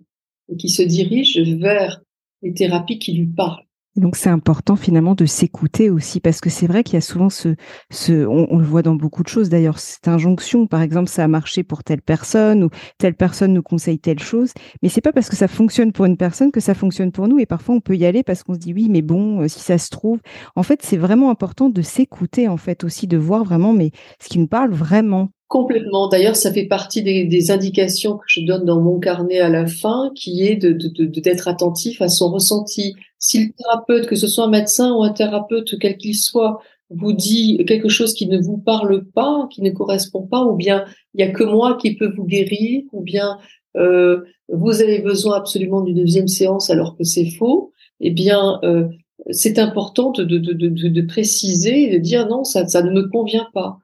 et 0.49 0.57
qu'il 0.57 0.71
se 0.71 0.81
dirige 0.81 1.39
vers 1.39 2.01
les 2.41 2.53
thérapies 2.53 2.99
qui 2.99 3.13
lui 3.13 3.27
parlent. 3.27 3.65
Donc 3.95 4.15
c'est 4.15 4.29
important 4.29 4.75
finalement 4.75 5.13
de 5.13 5.25
s'écouter 5.25 5.91
aussi 5.91 6.19
parce 6.19 6.41
que 6.41 6.49
c'est 6.49 6.65
vrai 6.65 6.83
qu'il 6.83 6.95
y 6.95 6.97
a 6.97 7.01
souvent 7.01 7.29
ce, 7.29 7.55
ce 7.91 8.25
on, 8.25 8.57
le 8.57 8.65
voit 8.65 8.81
dans 8.81 8.95
beaucoup 8.95 9.21
de 9.21 9.27
choses. 9.27 9.49
D'ailleurs 9.49 9.77
cette 9.77 10.07
injonction 10.07 10.65
par 10.65 10.81
exemple 10.81 11.09
ça 11.09 11.23
a 11.23 11.27
marché 11.27 11.63
pour 11.63 11.83
telle 11.83 12.01
personne 12.01 12.63
ou 12.63 12.69
telle 12.97 13.13
personne 13.13 13.53
nous 13.53 13.61
conseille 13.61 13.99
telle 13.99 14.19
chose. 14.19 14.51
Mais 14.81 14.89
c'est 14.89 15.01
pas 15.01 15.11
parce 15.11 15.29
que 15.29 15.35
ça 15.35 15.47
fonctionne 15.47 15.91
pour 15.91 16.05
une 16.05 16.17
personne 16.17 16.51
que 16.51 16.59
ça 16.59 16.73
fonctionne 16.73 17.11
pour 17.11 17.27
nous. 17.27 17.37
Et 17.37 17.45
parfois 17.45 17.75
on 17.75 17.81
peut 17.81 17.95
y 17.95 18.05
aller 18.05 18.23
parce 18.23 18.41
qu'on 18.41 18.55
se 18.55 18.59
dit 18.59 18.73
oui 18.73 18.87
mais 18.89 19.03
bon 19.03 19.41
euh, 19.41 19.47
si 19.47 19.59
ça 19.59 19.77
se 19.77 19.89
trouve. 19.89 20.19
En 20.55 20.63
fait 20.63 20.81
c'est 20.81 20.97
vraiment 20.97 21.29
important 21.29 21.69
de 21.69 21.81
s'écouter 21.83 22.47
en 22.47 22.57
fait 22.57 22.83
aussi 22.83 23.05
de 23.05 23.17
voir 23.17 23.43
vraiment 23.43 23.73
mais 23.73 23.91
ce 24.19 24.27
qui 24.27 24.39
nous 24.39 24.47
parle 24.47 24.71
vraiment. 24.71 25.29
Complètement. 25.53 26.07
D'ailleurs, 26.07 26.35
ça 26.35 26.51
fait 26.51 26.65
partie 26.65 27.03
des, 27.03 27.51
indications 27.51 28.17
que 28.17 28.23
je 28.25 28.41
donne 28.41 28.65
dans 28.65 28.81
mon 28.81 28.97
carnet 28.97 29.39
à 29.39 29.49
la 29.49 29.67
fin, 29.67 30.09
qui 30.15 30.47
est 30.47 30.55
de, 30.55 30.71
d'être 31.19 31.47
attentif 31.47 32.01
à 32.01 32.07
son 32.07 32.31
ressenti. 32.31 32.95
Si 33.23 33.45
le 33.45 33.53
thérapeute, 33.53 34.05
que 34.05 34.17
ce 34.17 34.27
soit 34.27 34.43
un 34.43 34.49
médecin 34.49 34.93
ou 34.93 35.01
un 35.01 35.13
thérapeute, 35.13 35.79
quel 35.79 35.95
qu'il 35.95 36.13
soit, 36.13 36.59
vous 36.89 37.13
dit 37.13 37.63
quelque 37.65 37.87
chose 37.87 38.13
qui 38.13 38.27
ne 38.27 38.37
vous 38.37 38.57
parle 38.57 39.05
pas, 39.05 39.47
qui 39.49 39.61
ne 39.61 39.69
correspond 39.69 40.23
pas, 40.23 40.43
ou 40.43 40.57
bien 40.57 40.83
il 41.13 41.21
y 41.21 41.23
a 41.23 41.31
que 41.31 41.45
moi 41.45 41.77
qui 41.77 41.95
peux 41.95 42.13
vous 42.13 42.25
guérir, 42.25 42.83
ou 42.91 43.01
bien 43.01 43.37
euh, 43.77 44.25
vous 44.49 44.81
avez 44.81 44.99
besoin 44.99 45.37
absolument 45.37 45.79
d'une 45.79 45.95
deuxième 45.95 46.27
séance 46.27 46.69
alors 46.69 46.97
que 46.97 47.05
c'est 47.05 47.29
faux, 47.29 47.71
eh 48.01 48.11
bien 48.11 48.59
euh, 48.65 48.89
c'est 49.29 49.57
important 49.57 50.11
de, 50.11 50.25
de, 50.25 50.37
de, 50.37 50.67
de, 50.67 51.01
préciser 51.01 51.83
et 51.83 51.93
de 51.93 51.99
dire 51.99 52.27
non, 52.27 52.43
ça, 52.43 52.67
ça 52.67 52.83
ne 52.83 52.91
me 52.91 53.07
convient 53.07 53.47
pas. 53.53 53.77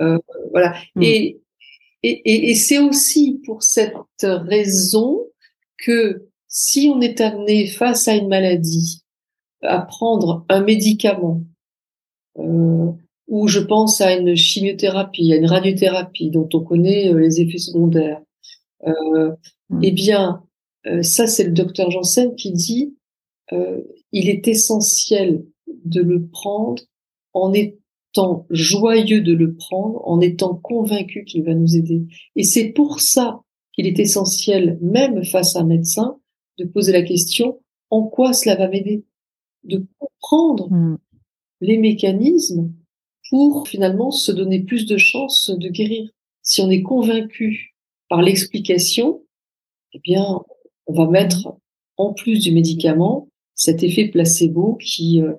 Euh, 0.00 0.18
voilà. 0.52 0.74
Mm. 0.94 1.02
Et, 1.02 1.40
et, 2.02 2.50
et, 2.50 2.54
c'est 2.54 2.78
aussi 2.78 3.42
pour 3.44 3.62
cette 3.62 3.92
raison 4.22 5.20
que 5.76 6.28
si 6.58 6.88
on 6.88 7.02
est 7.02 7.20
amené 7.20 7.66
face 7.66 8.08
à 8.08 8.14
une 8.14 8.28
maladie 8.28 9.02
à 9.60 9.82
prendre 9.82 10.46
un 10.48 10.62
médicament, 10.62 11.42
euh, 12.38 12.92
ou 13.28 13.46
je 13.46 13.60
pense 13.60 14.00
à 14.00 14.14
une 14.14 14.34
chimiothérapie, 14.34 15.34
à 15.34 15.36
une 15.36 15.44
radiothérapie 15.44 16.30
dont 16.30 16.48
on 16.54 16.60
connaît 16.60 17.12
euh, 17.12 17.18
les 17.18 17.42
effets 17.42 17.58
secondaires, 17.58 18.22
euh, 18.86 19.32
mm. 19.68 19.80
eh 19.82 19.90
bien, 19.90 20.44
euh, 20.86 21.02
ça 21.02 21.26
c'est 21.26 21.44
le 21.44 21.52
docteur 21.52 21.90
Janssen 21.90 22.34
qui 22.36 22.52
dit 22.52 22.96
euh, 23.52 23.82
il 24.12 24.30
est 24.30 24.48
essentiel 24.48 25.44
de 25.84 26.00
le 26.00 26.26
prendre 26.26 26.82
en, 27.34 27.52
est, 27.52 27.76
joyeux 28.48 29.20
de 29.20 29.34
le 29.34 29.54
prendre, 29.56 30.00
en 30.08 30.22
étant 30.22 30.54
convaincu 30.54 31.24
qu'il 31.24 31.44
va 31.44 31.54
nous 31.54 31.76
aider. 31.76 32.06
Et 32.34 32.44
c'est 32.44 32.70
pour 32.70 33.00
ça 33.00 33.42
qu'il 33.74 33.86
est 33.86 33.98
essentiel, 33.98 34.78
même 34.80 35.22
face 35.22 35.54
à 35.54 35.60
un 35.60 35.66
médecin, 35.66 36.16
de 36.58 36.64
poser 36.64 36.92
la 36.92 37.02
question, 37.02 37.60
en 37.90 38.04
quoi 38.04 38.32
cela 38.32 38.56
va 38.56 38.68
m'aider? 38.68 39.04
De 39.64 39.84
comprendre 39.98 40.70
mm. 40.70 40.98
les 41.60 41.78
mécanismes 41.78 42.72
pour 43.30 43.66
finalement 43.68 44.10
se 44.10 44.32
donner 44.32 44.60
plus 44.60 44.86
de 44.86 44.96
chances 44.96 45.50
de 45.50 45.68
guérir. 45.68 46.10
Si 46.42 46.60
on 46.60 46.70
est 46.70 46.82
convaincu 46.82 47.74
par 48.08 48.22
l'explication, 48.22 49.24
eh 49.92 49.98
bien, 49.98 50.40
on 50.86 50.92
va 50.92 51.08
mettre 51.08 51.56
en 51.96 52.12
plus 52.12 52.40
du 52.40 52.52
médicament 52.52 53.28
cet 53.54 53.82
effet 53.82 54.08
placebo 54.08 54.76
qui, 54.76 55.22
euh, 55.22 55.34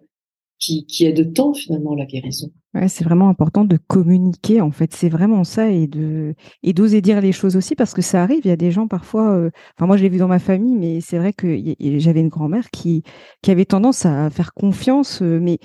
qui, 0.59 0.85
qui 0.85 1.05
aide 1.05 1.33
tant 1.33 1.53
finalement 1.53 1.95
la 1.95 2.05
guérison. 2.05 2.51
Ouais, 2.73 2.89
c'est 2.89 3.05
vraiment 3.05 3.29
important 3.29 3.63
de 3.63 3.77
communiquer 3.77 4.59
en 4.59 4.71
fait, 4.71 4.93
c'est 4.93 5.07
vraiment 5.07 5.45
ça 5.45 5.69
et 5.69 5.87
de 5.87 6.35
et 6.63 6.73
d'oser 6.73 7.01
dire 7.01 7.21
les 7.21 7.31
choses 7.31 7.55
aussi 7.55 7.75
parce 7.75 7.93
que 7.93 8.01
ça 8.01 8.21
arrive. 8.21 8.41
Il 8.43 8.49
y 8.49 8.51
a 8.51 8.57
des 8.57 8.71
gens 8.71 8.87
parfois, 8.87 9.31
euh, 9.31 9.49
enfin 9.77 9.87
moi 9.87 9.95
je 9.95 10.03
l'ai 10.03 10.09
vu 10.09 10.17
dans 10.17 10.27
ma 10.27 10.37
famille, 10.39 10.75
mais 10.75 10.99
c'est 10.99 11.17
vrai 11.17 11.31
que 11.31 11.57
j'avais 11.79 12.19
une 12.19 12.27
grand-mère 12.27 12.69
qui 12.69 13.03
qui 13.41 13.51
avait 13.51 13.63
tendance 13.65 14.05
à 14.05 14.29
faire 14.29 14.53
confiance, 14.53 15.21
euh, 15.21 15.39
mais 15.41 15.59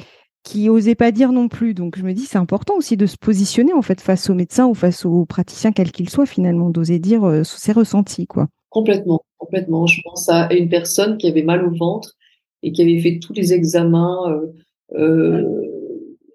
qui 0.44 0.68
osait 0.68 0.94
pas 0.94 1.10
dire 1.10 1.32
non 1.32 1.48
plus. 1.48 1.74
Donc 1.74 1.98
je 1.98 2.04
me 2.04 2.12
dis 2.12 2.22
c'est 2.22 2.38
important 2.38 2.76
aussi 2.76 2.96
de 2.96 3.06
se 3.06 3.16
positionner 3.16 3.72
en 3.72 3.82
fait 3.82 4.00
face 4.00 4.30
aux 4.30 4.34
médecins 4.34 4.66
ou 4.66 4.74
face 4.74 5.04
aux 5.04 5.24
praticiens 5.26 5.72
quels 5.72 5.90
qu'ils 5.90 6.08
soient 6.08 6.24
finalement, 6.24 6.70
d'oser 6.70 7.00
dire 7.00 7.24
euh, 7.24 7.42
ses 7.42 7.72
ressentis 7.72 8.28
quoi. 8.28 8.46
Complètement, 8.70 9.20
complètement. 9.38 9.86
Je 9.86 10.00
pense 10.04 10.28
à 10.28 10.52
une 10.54 10.68
personne 10.68 11.18
qui 11.18 11.26
avait 11.26 11.42
mal 11.42 11.66
au 11.66 11.74
ventre 11.74 12.14
et 12.62 12.70
qui 12.70 12.80
avait 12.80 13.00
fait 13.00 13.18
tous 13.18 13.32
les 13.32 13.52
examens. 13.52 14.40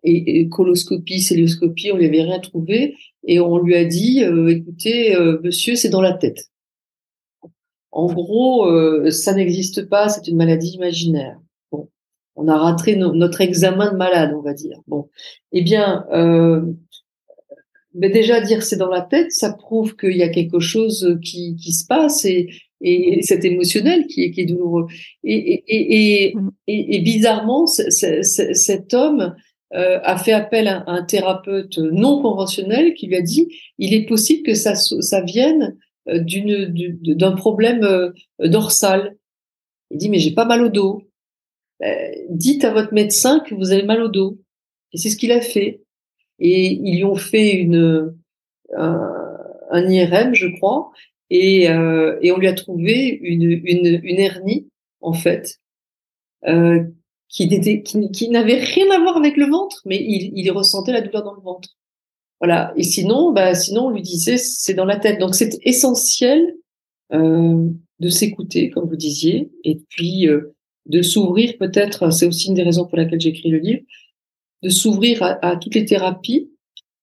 Et, 0.08 0.48
coloscopie, 0.50 1.22
célioscopie, 1.22 1.92
on 1.92 1.98
lui 1.98 2.06
avait 2.06 2.22
rien 2.22 2.40
trouvé 2.40 2.96
et 3.26 3.40
on 3.40 3.58
lui 3.58 3.76
a 3.76 3.86
dit 3.86 4.24
euh, 4.24 4.48
écoutez 4.48 5.16
euh, 5.16 5.40
monsieur, 5.44 5.76
c'est 5.76 5.90
dans 5.90 6.02
la 6.02 6.14
tête. 6.14 6.50
En 7.92 8.12
gros, 8.12 8.68
euh, 8.68 9.10
ça 9.12 9.34
n'existe 9.34 9.90
pas, 9.90 10.10
c'est 10.10 10.28
une 10.28 10.38
maladie 10.38 10.70
imaginaire. 10.70 11.40
Bon, 11.72 11.90
on 12.36 12.48
a 12.48 12.58
raté 12.58 12.96
notre 12.96 13.42
examen 13.42 13.92
de 13.92 13.98
malade, 13.98 14.34
on 14.36 14.42
va 14.42 14.54
dire. 14.54 14.80
Bon, 14.88 15.10
eh 15.52 15.62
bien, 15.62 16.06
mais 17.94 18.10
déjà 18.10 18.40
dire 18.42 18.62
c'est 18.62 18.78
dans 18.78 18.90
la 18.90 19.02
tête, 19.02 19.32
ça 19.32 19.52
prouve 19.52 19.96
qu'il 19.96 20.16
y 20.16 20.24
a 20.24 20.30
quelque 20.30 20.60
chose 20.60 21.18
qui, 21.24 21.58
se 21.58 21.86
passe 21.88 22.24
et, 22.26 22.50
et 22.82 23.22
c'est 23.24 23.44
émotionnel 23.44 24.06
qui 24.06 24.24
est, 24.24 24.46
douloureux. 24.46 24.86
Et 25.24 26.36
bizarrement, 27.04 27.66
cet 27.66 28.94
homme 28.94 29.34
euh, 29.74 30.00
a 30.04 30.18
fait 30.18 30.32
appel 30.32 30.68
à, 30.68 30.84
un 30.88 31.04
thérapeute 31.04 31.78
non 31.78 32.22
conventionnel 32.22 32.94
qui 32.94 33.08
lui 33.08 33.16
a 33.16 33.22
dit 33.22 33.50
il 33.78 33.94
est 33.94 34.06
possible 34.06 34.44
que 34.44 34.54
ça, 34.54 34.76
ça 34.76 35.22
vienne 35.22 35.78
euh, 36.08 36.24
d'un 36.24 37.34
problème 37.34 37.84
euh, 37.84 38.12
dorsal. 38.40 39.18
Il 39.92 39.98
dit 39.98 40.10
mais 40.10 40.20
j'ai 40.20 40.34
pas 40.34 40.46
mal 40.46 40.62
au 40.64 40.70
dos. 40.70 41.04
dites 42.30 42.66
à 42.66 42.74
votre 42.74 42.94
médecin 42.94 43.40
que 43.42 43.56
vous 43.56 43.72
avez 43.72 43.84
mal 43.84 44.02
au 44.02 44.10
dos. 44.10 44.40
Et 44.94 44.98
c'est 44.98 45.10
ce 45.10 45.18
qu'il 45.18 45.32
a 45.32 45.42
fait. 45.42 45.82
Et 46.40 46.72
ils 46.72 46.98
lui 46.98 47.04
ont 47.04 47.16
fait 47.16 47.54
une 47.54 48.16
un, 48.76 49.38
un 49.72 49.90
IRM, 49.90 50.34
je 50.34 50.48
crois, 50.48 50.92
et, 51.30 51.64
et 51.64 52.32
on 52.32 52.38
lui 52.38 52.48
a 52.48 52.54
trouvé 52.54 53.20
une, 53.22 53.62
une, 53.64 54.00
une 54.04 54.20
hernie 54.20 54.68
en 55.02 55.14
fait 55.14 55.60
euh, 56.46 56.84
qui 57.30 57.48
qui, 58.12 58.30
n'avait 58.30 58.60
rien 58.60 58.90
à 58.92 59.00
voir 59.00 59.18
avec 59.18 59.38
le 59.38 59.48
ventre, 59.48 59.82
mais 59.86 59.98
il, 59.98 60.50
ressentait 60.52 60.94
la 60.94 61.02
douleur 61.02 61.24
dans 61.24 61.34
le 61.34 61.42
ventre. 61.42 61.70
Voilà. 62.40 62.74
Et 62.78 62.84
sinon, 62.84 63.32
bah, 63.32 63.54
sinon, 63.54 63.88
on 63.88 63.90
lui 63.90 64.02
disait, 64.02 64.38
c'est 64.38 64.74
dans 64.74 64.86
la 64.86 64.98
tête. 64.98 65.20
Donc, 65.20 65.36
c'est 65.36 65.58
essentiel 65.64 66.56
euh, 67.14 67.68
de 68.00 68.10
s'écouter, 68.10 68.70
comme 68.70 68.88
vous 68.88 68.96
disiez, 68.96 69.52
et 69.64 69.82
puis 69.90 70.28
euh, 70.28 70.56
de 70.86 71.02
s'ouvrir 71.02 71.58
peut-être. 71.58 72.12
C'est 72.12 72.28
aussi 72.28 72.48
une 72.48 72.54
des 72.54 72.64
raisons 72.64 72.86
pour 72.86 72.98
laquelle 72.98 73.22
j'écris 73.22 73.50
le 73.50 73.60
livre, 73.60 73.82
de 74.64 74.70
s'ouvrir 74.70 75.22
à, 75.24 75.46
à, 75.46 75.56
toutes 75.58 75.76
les 75.76 75.86
thérapies 75.86 76.50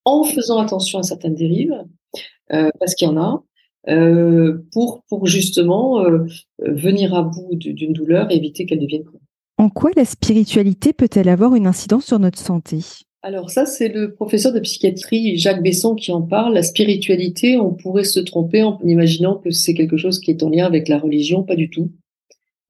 en 0.04 0.24
faisant 0.24 0.58
attention 0.58 0.98
à 0.98 1.02
certaines 1.02 1.34
dérives, 1.34 1.74
euh, 2.52 2.70
parce 2.78 2.94
qu'il 2.94 3.08
y 3.08 3.10
en 3.10 3.16
a. 3.16 3.44
Euh, 3.88 4.64
pour 4.72 5.04
pour 5.10 5.26
justement 5.26 6.02
euh, 6.06 6.24
venir 6.58 7.14
à 7.14 7.22
bout 7.22 7.54
d'une 7.54 7.92
douleur 7.92 8.30
et 8.30 8.36
éviter 8.36 8.64
qu'elle 8.64 8.80
devienne 8.80 9.04
chronique. 9.04 9.20
En 9.64 9.70
quoi 9.70 9.92
la 9.96 10.04
spiritualité 10.04 10.92
peut-elle 10.92 11.30
avoir 11.30 11.54
une 11.54 11.66
incidence 11.66 12.04
sur 12.04 12.18
notre 12.18 12.38
santé? 12.38 12.80
Alors 13.22 13.48
ça, 13.48 13.64
c'est 13.64 13.88
le 13.88 14.12
professeur 14.12 14.52
de 14.52 14.60
psychiatrie 14.60 15.38
Jacques 15.38 15.62
Besson 15.62 15.94
qui 15.94 16.12
en 16.12 16.20
parle. 16.20 16.52
La 16.52 16.62
spiritualité, 16.62 17.56
on 17.56 17.72
pourrait 17.72 18.04
se 18.04 18.20
tromper 18.20 18.62
en 18.62 18.78
imaginant 18.84 19.36
que 19.36 19.50
c'est 19.50 19.72
quelque 19.72 19.96
chose 19.96 20.20
qui 20.20 20.30
est 20.32 20.42
en 20.42 20.50
lien 20.50 20.66
avec 20.66 20.86
la 20.86 20.98
religion, 20.98 21.44
pas 21.44 21.56
du 21.56 21.70
tout. 21.70 21.90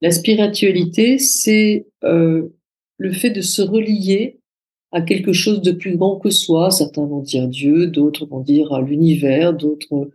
La 0.02 0.12
spiritualité, 0.12 1.18
c'est 1.18 1.88
euh, 2.04 2.54
le 2.98 3.10
fait 3.10 3.30
de 3.30 3.40
se 3.40 3.60
relier 3.60 4.38
à 4.92 5.02
quelque 5.02 5.32
chose 5.32 5.62
de 5.62 5.72
plus 5.72 5.96
grand 5.96 6.20
que 6.20 6.30
soi. 6.30 6.70
Certains 6.70 7.06
vont 7.06 7.22
dire 7.22 7.48
Dieu, 7.48 7.88
d'autres 7.88 8.24
vont 8.24 8.38
dire 8.38 8.80
l'univers, 8.80 9.52
d'autres 9.52 10.12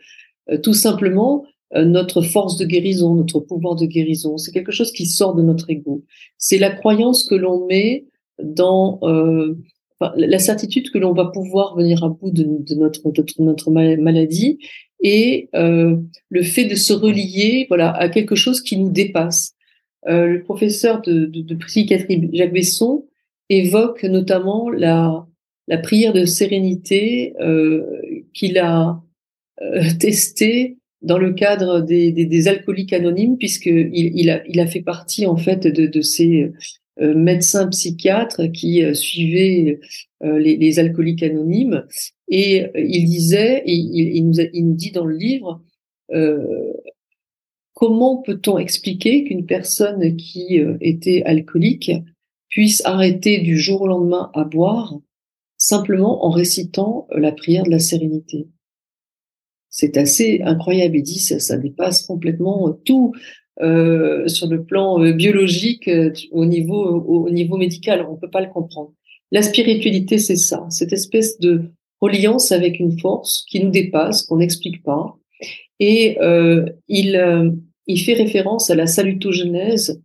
euh, 0.50 0.58
tout 0.58 0.74
simplement 0.74 1.44
euh, 1.44 1.50
notre 1.76 2.22
force 2.22 2.58
de 2.58 2.66
guérison, 2.66 3.14
notre 3.14 3.40
pouvoir 3.40 3.76
de 3.76 3.86
guérison. 3.86 4.38
C'est 4.38 4.52
quelque 4.52 4.72
chose 4.72 4.92
qui 4.92 5.06
sort 5.06 5.36
de 5.36 5.44
notre 5.44 5.70
ego. 5.70 6.04
C'est 6.38 6.58
la 6.58 6.72
croyance 6.72 7.24
que 7.24 7.36
l'on 7.36 7.68
met 7.68 8.06
dans 8.42 9.00
euh, 9.04 9.56
la 10.16 10.40
certitude 10.40 10.90
que 10.92 10.98
l'on 10.98 11.14
va 11.14 11.26
pouvoir 11.26 11.76
venir 11.76 12.04
à 12.04 12.10
bout 12.10 12.32
de, 12.32 12.46
notre, 12.76 13.02
notre 13.40 13.72
maladie 13.72 14.60
et 15.02 15.50
euh, 15.56 15.98
le 16.30 16.44
fait 16.44 16.66
de 16.66 16.76
se 16.76 16.94
relier 16.94 17.66
voilà 17.70 17.92
à 17.92 18.10
quelque 18.10 18.36
chose 18.36 18.62
qui 18.62 18.78
nous 18.78 18.90
dépasse. 18.90 19.56
Euh, 20.08 20.28
le 20.28 20.44
professeur 20.44 21.02
de, 21.02 21.26
de, 21.26 21.42
de, 21.42 21.56
psychiatrie 21.56 22.30
Jacques 22.32 22.54
Besson 22.54 23.06
évoque 23.50 24.04
notamment 24.04 24.70
la, 24.70 25.28
la 25.68 25.78
prière 25.78 26.14
de 26.14 26.24
sérénité 26.26 27.36
euh, 27.42 27.84
qu'il 28.34 28.58
a 28.58 29.02
euh, 29.62 29.84
testée 30.00 30.79
dans 31.02 31.18
le 31.18 31.34
cadre 31.34 31.82
des, 31.82 32.48
alcooliques 32.48 32.94
anonymes, 32.94 33.38
puisqu'il 33.38 33.90
il 33.94 34.60
a, 34.60 34.68
fait 34.68 34.82
partie 34.82 35.26
en 35.26 35.38
fait 35.38 35.66
de, 35.68 36.02
ces 36.02 36.52
euh, 37.02 37.16
médecins 37.16 37.68
psychiatres 37.68 38.48
qui 38.52 38.84
euh, 38.84 38.94
suivaient 38.94 39.80
euh, 40.24 40.38
les, 40.40 40.80
alcooliques 40.80 41.24
anonymes. 41.24 41.86
Et 42.28 42.66
il 42.76 43.06
disait, 43.06 43.64
il, 43.66 44.26
nous 44.28 44.76
dit 44.76 44.92
dans 44.92 45.06
le 45.06 45.16
livre, 45.16 45.64
comment 47.74 48.18
peut-on 48.18 48.58
expliquer 48.58 49.24
qu'une 49.24 49.46
personne 49.46 50.16
qui 50.16 50.60
était 50.82 51.24
alcoolique 51.24 51.92
puisse 52.50 52.84
arrêter 52.86 53.40
du 53.40 53.58
jour 53.58 53.82
au 53.82 53.88
lendemain 53.88 54.30
à 54.34 54.44
boire 54.44 55.00
simplement 55.58 56.26
en 56.26 56.30
récitant 56.30 57.08
la 57.12 57.32
prière 57.32 57.64
de 57.64 57.72
la 57.72 57.80
sérénité? 57.80 58.48
C'est 59.80 59.96
assez 59.96 60.42
incroyable. 60.44 60.98
Il 60.98 61.04
dit 61.04 61.20
ça, 61.20 61.58
dépasse 61.58 62.02
complètement 62.06 62.78
tout 62.84 63.14
euh, 63.62 64.28
sur 64.28 64.48
le 64.48 64.66
plan 64.66 65.02
euh, 65.02 65.14
biologique 65.14 65.88
euh, 65.88 66.12
au 66.32 66.46
niveau 66.46 66.84
au, 66.84 67.30
niveau 67.30 67.56
médical. 67.56 68.06
On 68.10 68.18
peut 68.18 68.30
pas 68.30 68.42
le 68.42 68.50
comprendre. 68.50 68.92
La 69.32 69.42
spiritualité, 69.42 70.18
c'est 70.18 70.36
ça, 70.36 70.66
cette 70.70 70.92
espèce 70.92 71.40
de 71.40 71.62
reliance 72.02 72.52
avec 72.52 72.80
une 72.80 73.00
force 73.00 73.46
qui 73.50 73.64
nous 73.64 73.72
dépasse, 73.72 74.24
qu'on 74.24 74.38
n'explique 74.38 74.84
pas. 74.84 75.16
Et 75.80 76.18
euh, 76.20 76.66
il, 76.90 77.54
il 77.88 78.02
fait 78.02 78.16
référence 78.16 78.70
à 78.70 78.76
la 78.76 78.86
salutogenèse, 78.86 80.02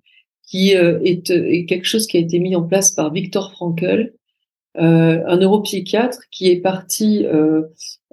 qui 0.47 0.71
est, 0.71 1.67
quelque 1.67 1.87
chose 1.87 2.07
qui 2.07 2.19
a 2.19 2.21
été 2.21 2.39
mis 2.39 2.55
en 2.55 2.63
place 2.63 2.93
par 2.93 3.13
Viktor 3.13 3.51
Frankl, 3.53 4.13
euh, 4.77 5.23
un 5.27 5.37
neuropsychiatre 5.39 6.21
qui 6.31 6.51
est 6.51 6.61
parti 6.61 7.25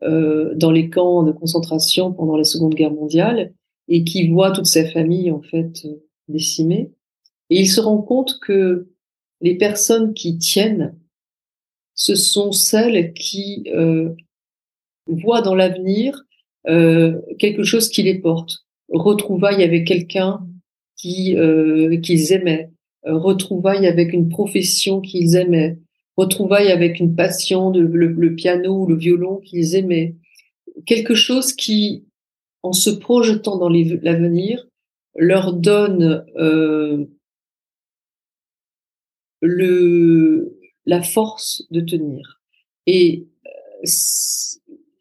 euh, 0.03 0.51
euh, 0.51 0.55
dans 0.55 0.71
les 0.71 0.89
camps 0.89 1.23
de 1.23 1.31
concentration 1.31 2.11
pendant 2.11 2.37
la 2.37 2.43
Seconde 2.43 2.75
Guerre 2.75 2.93
mondiale 2.93 3.53
et 3.87 4.03
qui 4.03 4.27
voit 4.27 4.51
toute 4.51 4.65
sa 4.65 4.85
famille 4.85 5.31
en 5.31 5.41
fait 5.41 5.85
décimée. 6.27 6.91
Et 7.49 7.59
il 7.59 7.67
se 7.67 7.81
rend 7.81 8.01
compte 8.01 8.39
que 8.39 8.89
les 9.41 9.55
personnes 9.55 10.13
qui 10.13 10.37
tiennent, 10.37 10.95
ce 11.95 12.15
sont 12.15 12.51
celles 12.51 13.13
qui 13.13 13.63
euh, 13.73 14.09
voient 15.07 15.41
dans 15.41 15.55
l'avenir 15.55 16.23
euh, 16.67 17.19
quelque 17.39 17.63
chose 17.63 17.89
qui 17.89 18.03
les 18.03 18.19
porte. 18.19 18.65
Retrouvailles 18.89 19.63
avec 19.63 19.87
quelqu'un 19.87 20.45
qui 20.95 21.35
euh, 21.35 21.97
qu'ils 21.97 22.31
aimaient, 22.33 22.69
retrouvailles 23.03 23.87
avec 23.87 24.13
une 24.13 24.29
profession 24.29 25.01
qu'ils 25.01 25.35
aimaient, 25.35 25.79
retrouvailles 26.17 26.71
avec 26.71 26.99
une 26.99 27.15
passion, 27.15 27.71
de, 27.71 27.81
le, 27.81 28.35
piano 28.35 28.83
ou 28.83 28.87
le 28.87 28.95
violon 28.95 29.37
qu'ils 29.37 29.75
aimaient. 29.75 30.15
Quelque 30.85 31.15
chose 31.15 31.53
qui, 31.53 32.05
en 32.63 32.73
se 32.73 32.89
projetant 32.89 33.57
dans 33.57 33.69
l'avenir, 33.69 34.67
leur 35.15 35.53
donne 35.53 36.25
euh, 36.37 37.05
le, 39.41 40.57
la 40.85 41.01
force 41.01 41.63
de 41.71 41.81
tenir. 41.81 42.41
Et 42.87 43.27
euh, 43.45 43.49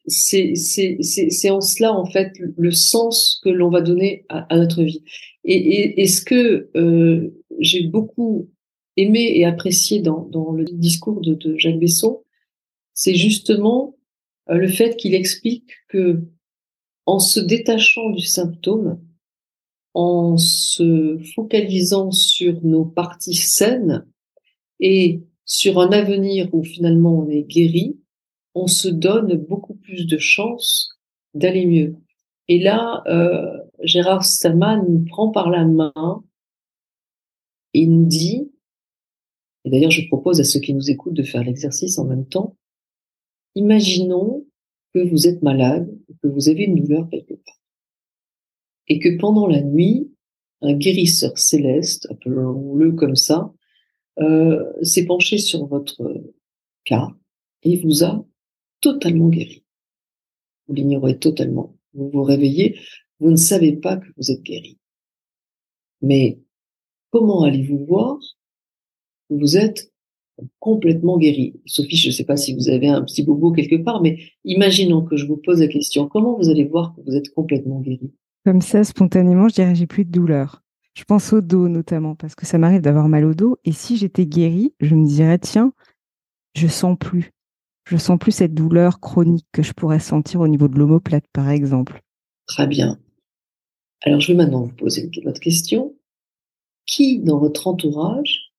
c'est 0.06 1.50
en 1.50 1.60
cela, 1.60 1.92
en 1.92 2.04
fait, 2.06 2.32
le 2.38 2.70
sens 2.72 3.40
que 3.44 3.48
l'on 3.48 3.70
va 3.70 3.80
donner 3.80 4.24
à, 4.28 4.56
notre 4.56 4.82
vie. 4.82 5.04
Et, 5.44 6.02
et, 6.02 6.06
ce 6.06 6.22
que 6.22 6.68
euh, 6.76 7.30
j'ai 7.60 7.84
beaucoup 7.84 8.48
aimé 9.00 9.32
et 9.34 9.44
apprécié 9.44 10.00
dans, 10.00 10.52
le 10.52 10.64
discours 10.64 11.20
de, 11.20 11.34
de 11.34 11.56
Jacques 11.56 11.78
Besson, 11.78 12.22
c'est 12.94 13.14
justement 13.14 13.96
euh, 14.50 14.54
le 14.54 14.68
fait 14.68 14.96
qu'il 14.96 15.14
explique 15.14 15.72
que 15.88 16.22
en 17.06 17.18
se 17.18 17.40
détachant 17.40 18.10
du 18.10 18.24
symptôme, 18.24 19.00
en 19.94 20.36
se 20.36 21.18
focalisant 21.34 22.12
sur 22.12 22.62
nos 22.62 22.84
parties 22.84 23.34
saines 23.34 24.06
et 24.78 25.22
sur 25.44 25.80
un 25.80 25.90
avenir 25.90 26.48
où 26.54 26.62
finalement 26.62 27.18
on 27.18 27.28
est 27.28 27.42
guéri, 27.42 27.98
on 28.54 28.66
se 28.66 28.88
donne 28.88 29.34
beaucoup 29.34 29.74
plus 29.74 30.06
de 30.06 30.18
chances 30.18 30.90
d'aller 31.34 31.66
mieux. 31.66 31.96
Et 32.48 32.58
là, 32.58 33.02
euh, 33.06 33.58
Gérard 33.82 34.24
Staman 34.24 34.84
nous 34.88 35.04
prend 35.04 35.30
par 35.30 35.50
la 35.50 35.64
main 35.64 36.24
et 37.74 37.86
nous 37.86 38.04
dit, 38.04 38.50
et 39.64 39.70
d'ailleurs 39.70 39.90
je 39.90 40.06
propose 40.08 40.40
à 40.40 40.44
ceux 40.44 40.60
qui 40.60 40.74
nous 40.74 40.90
écoutent 40.90 41.14
de 41.14 41.22
faire 41.22 41.44
l'exercice 41.44 41.98
en 41.98 42.04
même 42.04 42.26
temps, 42.26 42.56
imaginons 43.54 44.46
que 44.94 45.00
vous 45.00 45.26
êtes 45.26 45.42
malade, 45.42 45.90
que 46.22 46.28
vous 46.28 46.48
avez 46.48 46.64
une 46.64 46.74
douleur 46.74 47.08
quelque 47.08 47.34
part. 47.34 47.60
Et 48.88 48.98
que 48.98 49.16
pendant 49.18 49.46
la 49.46 49.62
nuit, 49.62 50.10
un 50.62 50.74
guérisseur 50.74 51.38
céleste, 51.38 52.08
appelons-le 52.10 52.92
comme 52.92 53.16
ça, 53.16 53.52
euh, 54.18 54.64
s'est 54.82 55.06
penché 55.06 55.38
sur 55.38 55.66
votre 55.66 56.22
cas 56.84 57.08
et 57.62 57.76
vous 57.78 58.04
a 58.04 58.24
totalement 58.80 59.28
guéri. 59.28 59.64
Vous 60.66 60.74
l'ignorez 60.74 61.18
totalement. 61.18 61.76
Vous 61.94 62.10
vous 62.10 62.22
réveillez, 62.22 62.78
vous 63.18 63.30
ne 63.30 63.36
savez 63.36 63.72
pas 63.72 63.96
que 63.96 64.06
vous 64.16 64.30
êtes 64.30 64.42
guéri. 64.42 64.78
Mais 66.02 66.38
comment 67.10 67.42
allez-vous 67.42 67.84
voir 67.86 68.18
vous 69.30 69.56
êtes 69.56 69.92
complètement 70.58 71.18
guéri. 71.18 71.60
Sophie, 71.66 71.96
je 71.96 72.08
ne 72.08 72.12
sais 72.12 72.24
pas 72.24 72.36
si 72.36 72.54
vous 72.54 72.68
avez 72.68 72.88
un 72.88 73.02
petit 73.02 73.22
bobo 73.22 73.52
quelque 73.52 73.76
part, 73.76 74.00
mais 74.02 74.18
imaginons 74.44 75.02
que 75.02 75.16
je 75.16 75.26
vous 75.26 75.36
pose 75.36 75.60
la 75.60 75.68
question, 75.68 76.08
comment 76.08 76.36
vous 76.36 76.48
allez 76.48 76.64
voir 76.64 76.94
que 76.94 77.02
vous 77.02 77.14
êtes 77.14 77.32
complètement 77.34 77.80
guéri? 77.80 78.12
Comme 78.44 78.62
ça, 78.62 78.84
spontanément, 78.84 79.48
je 79.48 79.54
dirais 79.54 79.74
j'ai 79.74 79.86
plus 79.86 80.04
de 80.04 80.10
douleur. 80.10 80.62
Je 80.94 81.04
pense 81.04 81.32
au 81.32 81.40
dos 81.40 81.68
notamment, 81.68 82.14
parce 82.14 82.34
que 82.34 82.46
ça 82.46 82.58
m'arrive 82.58 82.80
d'avoir 82.80 83.08
mal 83.08 83.24
au 83.24 83.34
dos. 83.34 83.56
Et 83.64 83.72
si 83.72 83.96
j'étais 83.96 84.26
guérie, 84.26 84.74
je 84.80 84.94
me 84.94 85.06
dirais, 85.06 85.38
tiens, 85.38 85.72
je 86.54 86.66
sens 86.66 86.96
plus. 86.98 87.30
Je 87.84 87.96
sens 87.96 88.18
plus 88.18 88.32
cette 88.32 88.54
douleur 88.54 89.00
chronique 89.00 89.46
que 89.52 89.62
je 89.62 89.72
pourrais 89.72 90.00
sentir 90.00 90.40
au 90.40 90.48
niveau 90.48 90.68
de 90.68 90.78
l'omoplate, 90.78 91.24
par 91.32 91.48
exemple. 91.50 92.02
Très 92.46 92.66
bien. 92.66 92.98
Alors, 94.02 94.20
je 94.20 94.32
vais 94.32 94.36
maintenant 94.36 94.62
vous 94.62 94.74
poser 94.74 95.10
votre 95.24 95.40
question. 95.40 95.94
Qui 96.86 97.20
dans 97.20 97.38
votre 97.38 97.68
entourage 97.68 98.49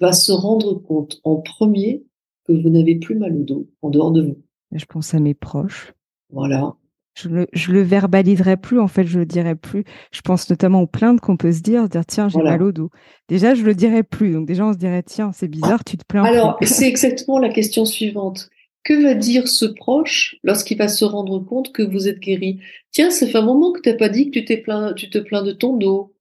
va 0.00 0.12
se 0.12 0.32
rendre 0.32 0.74
compte 0.74 1.20
en 1.24 1.36
premier 1.36 2.04
que 2.44 2.52
vous 2.52 2.70
n'avez 2.70 2.96
plus 2.96 3.16
mal 3.16 3.36
au 3.36 3.42
dos 3.42 3.68
en 3.82 3.90
dehors 3.90 4.12
de 4.12 4.22
vous. 4.22 4.38
Je 4.72 4.84
pense 4.84 5.14
à 5.14 5.20
mes 5.20 5.34
proches. 5.34 5.92
Voilà. 6.30 6.74
Je 7.14 7.30
le, 7.30 7.46
je 7.54 7.72
le 7.72 7.80
verbaliserai 7.80 8.58
plus, 8.58 8.78
en 8.78 8.88
fait, 8.88 9.06
je 9.06 9.18
le 9.18 9.24
dirai 9.24 9.54
plus. 9.54 9.84
Je 10.12 10.20
pense 10.20 10.50
notamment 10.50 10.82
aux 10.82 10.86
plaintes 10.86 11.20
qu'on 11.20 11.38
peut 11.38 11.52
se 11.52 11.62
dire, 11.62 11.88
dire 11.88 12.04
tiens, 12.04 12.28
j'ai 12.28 12.42
mal 12.42 12.62
au 12.62 12.72
dos. 12.72 12.90
Déjà, 13.28 13.54
je 13.54 13.64
le 13.64 13.74
dirai 13.74 14.02
plus. 14.02 14.32
Donc 14.32 14.46
déjà, 14.46 14.66
on 14.66 14.72
se 14.74 14.78
dirait 14.78 15.02
tiens, 15.02 15.32
c'est 15.32 15.48
bizarre, 15.48 15.82
tu 15.82 15.96
te 15.96 16.04
plains. 16.06 16.24
Alors, 16.24 16.58
c'est 16.62 16.86
exactement 16.86 17.38
la 17.38 17.48
question 17.48 17.86
suivante. 17.86 18.50
Que 18.84 19.02
va 19.02 19.14
dire 19.14 19.48
ce 19.48 19.64
proche 19.64 20.36
lorsqu'il 20.44 20.76
va 20.76 20.88
se 20.88 21.04
rendre 21.04 21.38
compte 21.40 21.72
que 21.72 21.82
vous 21.82 22.06
êtes 22.06 22.20
guéri? 22.20 22.60
Tiens, 22.92 23.10
ça 23.10 23.26
fait 23.26 23.38
un 23.38 23.42
moment 23.42 23.72
que 23.72 23.80
tu 23.80 23.88
n'as 23.88 23.96
pas 23.96 24.10
dit 24.10 24.26
que 24.26 24.38
tu, 24.38 24.44
t'es 24.44 24.58
plaint, 24.58 24.94
tu 24.94 25.08
te 25.08 25.18
plains 25.18 25.42
de 25.42 25.52
ton 25.52 25.76
dos. 25.76 26.12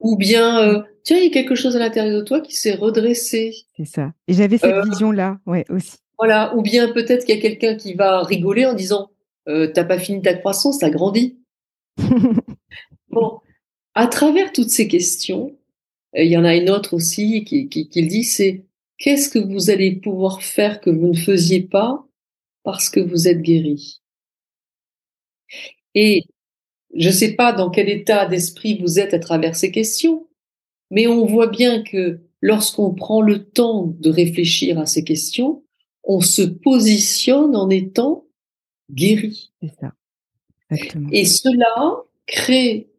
Ou 0.00 0.16
bien, 0.16 0.60
euh, 0.60 0.82
tiens, 1.02 1.18
il 1.18 1.24
y 1.24 1.26
a 1.26 1.30
quelque 1.30 1.54
chose 1.54 1.76
à 1.76 1.78
l'intérieur 1.78 2.20
de 2.20 2.24
toi 2.24 2.40
qui 2.40 2.54
s'est 2.54 2.74
redressé. 2.74 3.54
C'est 3.76 3.84
ça. 3.84 4.12
Et 4.28 4.34
j'avais 4.34 4.58
cette 4.58 4.72
euh, 4.72 4.82
vision-là, 4.82 5.38
ouais, 5.46 5.64
aussi. 5.70 5.96
Voilà. 6.18 6.54
Ou 6.56 6.62
bien 6.62 6.92
peut-être 6.92 7.24
qu'il 7.24 7.34
y 7.34 7.38
a 7.38 7.40
quelqu'un 7.40 7.74
qui 7.74 7.94
va 7.94 8.22
rigoler 8.22 8.66
en 8.66 8.74
disant, 8.74 9.10
euh, 9.48 9.70
t'as 9.72 9.84
pas 9.84 9.98
fini 9.98 10.22
ta 10.22 10.34
croissance, 10.34 10.78
t'as 10.78 10.90
grandi. 10.90 11.38
bon, 13.10 13.40
à 13.94 14.06
travers 14.06 14.52
toutes 14.52 14.70
ces 14.70 14.86
questions, 14.86 15.56
il 16.14 16.28
y 16.28 16.36
en 16.36 16.44
a 16.44 16.54
une 16.54 16.70
autre 16.70 16.94
aussi 16.94 17.44
qui, 17.44 17.68
qui, 17.68 17.88
qui 17.88 18.02
le 18.02 18.08
dit, 18.08 18.24
c'est 18.24 18.64
qu'est-ce 18.98 19.28
que 19.28 19.38
vous 19.38 19.70
allez 19.70 19.96
pouvoir 19.96 20.42
faire 20.42 20.80
que 20.80 20.90
vous 20.90 21.08
ne 21.08 21.16
faisiez 21.16 21.62
pas 21.62 22.04
parce 22.62 22.88
que 22.88 23.00
vous 23.00 23.26
êtes 23.26 23.42
guéri? 23.42 24.00
Et 25.94 26.24
je 26.94 27.08
ne 27.08 27.12
sais 27.12 27.34
pas 27.34 27.52
dans 27.52 27.70
quel 27.70 27.88
état 27.88 28.26
d'esprit 28.26 28.78
vous 28.78 28.98
êtes 28.98 29.14
à 29.14 29.18
travers 29.18 29.56
ces 29.56 29.70
questions, 29.70 30.26
mais 30.90 31.06
on 31.06 31.26
voit 31.26 31.48
bien 31.48 31.82
que 31.82 32.20
lorsqu'on 32.40 32.94
prend 32.94 33.20
le 33.20 33.44
temps 33.44 33.94
de 33.98 34.10
réfléchir 34.10 34.78
à 34.78 34.86
ces 34.86 35.04
questions, 35.04 35.62
on 36.04 36.20
se 36.20 36.42
positionne 36.42 37.54
en 37.54 37.68
étant 37.68 38.26
guéri. 38.90 39.52
C'est 39.60 39.74
ça. 39.80 39.94
Et 41.12 41.24
cela 41.24 42.04
crée 42.26 42.90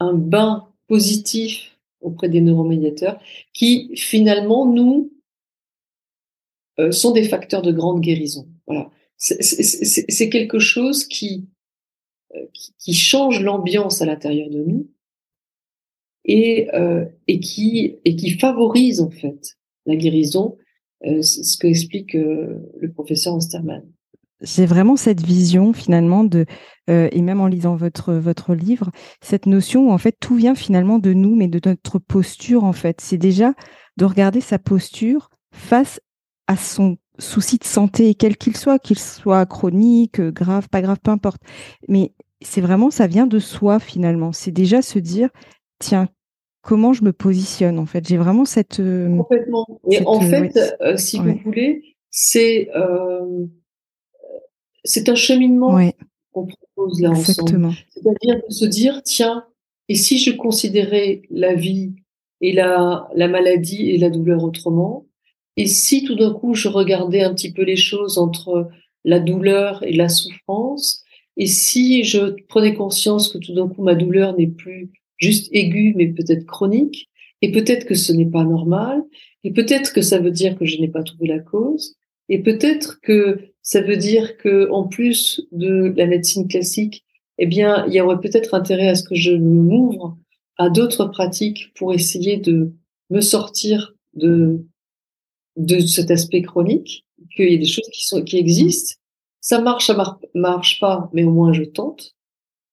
un 0.00 0.14
bain 0.14 0.68
positif 0.86 1.78
auprès 2.00 2.28
des 2.28 2.40
neuromédiateurs 2.40 3.20
qui 3.52 3.90
finalement 3.96 4.66
nous 4.66 5.12
euh, 6.78 6.92
sont 6.92 7.12
des 7.12 7.24
facteurs 7.24 7.62
de 7.62 7.72
grande 7.72 8.00
guérison. 8.00 8.48
Voilà. 8.66 8.90
C'est 9.16 10.28
quelque 10.28 10.58
chose 10.58 11.06
qui 11.06 11.46
qui, 12.78 12.94
change 12.94 13.40
l'ambiance 13.40 14.02
à 14.02 14.06
l'intérieur 14.06 14.48
de 14.50 14.62
nous 14.64 14.88
et, 16.24 16.68
euh, 16.74 17.04
qui, 17.26 17.98
favorise 18.40 19.00
en 19.00 19.10
fait 19.10 19.56
la 19.86 19.96
guérison, 19.96 20.56
euh, 21.04 21.22
ce 21.22 21.56
que 21.58 21.66
explique 21.66 22.14
euh, 22.14 22.58
le 22.80 22.90
professeur 22.90 23.34
Osterman. 23.34 23.82
C'est 24.40 24.66
vraiment 24.66 24.96
cette 24.96 25.22
vision 25.22 25.72
finalement 25.72 26.24
de, 26.24 26.44
et 26.88 27.22
même 27.22 27.40
en 27.40 27.46
lisant 27.46 27.76
votre, 27.76 28.12
votre 28.12 28.54
livre, 28.54 28.90
cette 29.22 29.46
notion 29.46 29.88
où 29.88 29.92
en 29.92 29.96
fait 29.96 30.16
tout 30.20 30.34
vient 30.34 30.54
finalement 30.54 30.98
de 30.98 31.14
nous, 31.14 31.34
mais 31.34 31.48
de 31.48 31.60
notre 31.66 31.98
posture 31.98 32.64
en 32.64 32.74
fait. 32.74 33.00
C'est 33.00 33.16
déjà 33.16 33.54
de 33.96 34.04
regarder 34.04 34.42
sa 34.42 34.58
posture 34.58 35.30
face 35.50 35.98
à 36.46 36.56
son 36.56 36.98
souci 37.18 37.56
de 37.56 37.64
santé, 37.64 38.14
quel 38.14 38.36
qu'il 38.36 38.54
soit, 38.54 38.78
qu'il 38.78 38.98
soit 38.98 39.46
chronique, 39.46 40.20
grave, 40.20 40.68
pas 40.68 40.82
grave, 40.82 40.98
peu 41.02 41.10
importe. 41.10 41.40
Mais 41.88 42.12
c'est 42.44 42.60
vraiment, 42.60 42.90
ça 42.90 43.06
vient 43.06 43.26
de 43.26 43.38
soi 43.38 43.78
finalement. 43.78 44.32
C'est 44.32 44.52
déjà 44.52 44.82
se 44.82 44.98
dire, 44.98 45.30
tiens, 45.78 46.08
comment 46.62 46.92
je 46.92 47.04
me 47.04 47.12
positionne 47.12 47.78
en 47.78 47.86
fait. 47.86 48.06
J'ai 48.08 48.16
vraiment 48.16 48.44
cette 48.44 48.76
complètement. 48.78 49.66
Et 49.90 50.04
en 50.06 50.20
fait, 50.20 50.58
si 50.96 51.18
vous 51.18 51.38
voulez, 51.44 51.96
c'est 52.10 52.70
c'est 54.84 55.08
un 55.08 55.14
cheminement 55.14 55.78
qu'on 56.32 56.46
propose 56.46 57.00
là 57.00 57.10
ensemble. 57.10 57.72
C'est-à-dire 57.90 58.40
de 58.48 58.52
se 58.52 58.66
dire 58.66 59.02
tiens, 59.02 59.46
et 59.88 59.94
si 59.94 60.18
je 60.18 60.32
considérais 60.32 61.22
la 61.30 61.54
vie 61.54 61.92
et 62.40 62.52
la 62.52 63.08
la 63.14 63.28
maladie 63.28 63.90
et 63.90 63.98
la 63.98 64.10
douleur 64.10 64.42
autrement, 64.42 65.06
et 65.56 65.66
si 65.66 66.04
tout 66.04 66.14
d'un 66.16 66.32
coup 66.32 66.54
je 66.54 66.68
regardais 66.68 67.22
un 67.22 67.34
petit 67.34 67.52
peu 67.52 67.62
les 67.62 67.76
choses 67.76 68.18
entre 68.18 68.68
la 69.04 69.20
douleur 69.20 69.82
et 69.82 69.92
la 69.92 70.08
souffrance, 70.08 71.03
et 71.36 71.46
si 71.46 72.04
je 72.04 72.36
prenais 72.48 72.74
conscience 72.74 73.28
que 73.28 73.38
tout 73.38 73.54
d'un 73.54 73.68
coup 73.68 73.82
ma 73.82 73.94
douleur 73.94 74.36
n'est 74.36 74.46
plus 74.46 74.90
juste 75.16 75.48
aiguë, 75.52 75.94
mais 75.96 76.08
peut-être 76.08 76.46
chronique, 76.46 77.08
et 77.42 77.52
peut-être 77.52 77.86
que 77.86 77.94
ce 77.94 78.12
n'est 78.12 78.26
pas 78.26 78.44
normal, 78.44 79.02
et 79.42 79.52
peut-être 79.52 79.92
que 79.92 80.02
ça 80.02 80.18
veut 80.18 80.30
dire 80.30 80.56
que 80.56 80.64
je 80.64 80.80
n'ai 80.80 80.88
pas 80.88 81.02
trouvé 81.02 81.26
la 81.26 81.38
cause, 81.38 81.96
et 82.28 82.38
peut-être 82.38 83.00
que 83.02 83.40
ça 83.62 83.80
veut 83.80 83.96
dire 83.96 84.36
que 84.38 84.70
en 84.70 84.84
plus 84.84 85.46
de 85.52 85.92
la 85.96 86.06
médecine 86.06 86.48
classique, 86.48 87.04
eh 87.38 87.46
bien, 87.46 87.84
il 87.86 87.94
y 87.94 88.00
aurait 88.00 88.20
peut-être 88.20 88.54
intérêt 88.54 88.88
à 88.88 88.94
ce 88.94 89.02
que 89.02 89.14
je 89.14 89.32
m'ouvre 89.32 90.16
à 90.56 90.70
d'autres 90.70 91.06
pratiques 91.06 91.72
pour 91.74 91.92
essayer 91.92 92.36
de 92.36 92.72
me 93.10 93.20
sortir 93.20 93.94
de 94.14 94.64
de 95.56 95.78
cet 95.78 96.10
aspect 96.10 96.42
chronique, 96.42 97.04
qu'il 97.36 97.52
y 97.52 97.54
a 97.54 97.58
des 97.58 97.64
choses 97.64 97.88
qui 97.92 98.06
sont 98.06 98.22
qui 98.22 98.38
existent. 98.38 98.96
Ça 99.44 99.60
marche, 99.60 99.88
ça 99.88 100.18
marche 100.32 100.80
pas, 100.80 101.10
mais 101.12 101.22
au 101.22 101.30
moins 101.30 101.52
je 101.52 101.64
tente. 101.64 102.16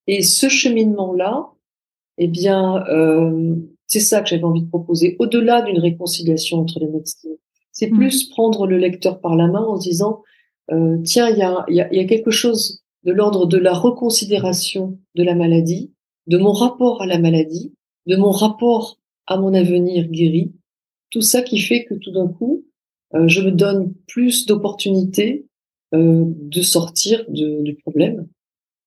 Et 0.08 0.22
ce 0.22 0.48
cheminement-là, 0.48 1.50
eh 2.18 2.30
bien, 2.30 2.86
euh, 2.88 3.58
c'est 3.88 4.00
ça 4.00 4.22
que 4.22 4.30
j'avais 4.30 4.46
envie 4.46 4.64
de 4.64 4.70
proposer, 4.70 5.18
au-delà 5.20 5.64
d'une 5.64 5.80
réconciliation 5.80 6.60
entre 6.60 6.80
les 6.80 6.88
médecins. 6.88 7.28
C'est 7.74 7.92
mmh. 7.92 7.98
plus 7.98 8.30
prendre 8.30 8.68
le 8.68 8.78
lecteur 8.78 9.20
par 9.20 9.36
la 9.36 9.48
main 9.48 9.60
en 9.60 9.76
se 9.82 9.90
disant, 9.90 10.24
euh, 10.72 10.98
tiens, 11.04 11.30
il 11.30 11.38
y 11.40 11.42
a, 11.42 11.66
y, 11.68 11.82
a, 11.82 11.94
y 11.94 12.00
a 12.00 12.06
quelque 12.06 12.32
chose 12.32 12.82
de 13.04 13.12
l'ordre 13.12 13.48
de 13.48 13.58
la 13.58 13.74
reconsidération 13.74 14.98
de 15.16 15.24
la 15.24 15.36
maladie, 15.36 15.92
de 16.28 16.38
mon 16.38 16.54
rapport 16.54 17.02
à 17.02 17.06
la 17.06 17.20
maladie, 17.20 17.76
de 18.06 18.16
mon 18.16 18.32
rapport 18.32 18.98
à 19.28 19.38
mon 19.38 19.54
avenir 19.54 20.08
guéri, 20.08 20.54
tout 21.10 21.22
ça 21.22 21.42
qui 21.42 21.60
fait 21.60 21.84
que 21.84 21.96
tout 21.96 22.12
d'un 22.12 22.30
coup, 22.30 22.64
euh, 23.14 23.28
je 23.28 23.42
me 23.42 23.52
donne 23.52 23.94
plus 24.08 24.46
d'opportunités 24.46 25.48
euh, 25.94 26.24
de 26.26 26.62
sortir 26.62 27.26
de, 27.30 27.62
du 27.64 27.76
problème 27.76 28.28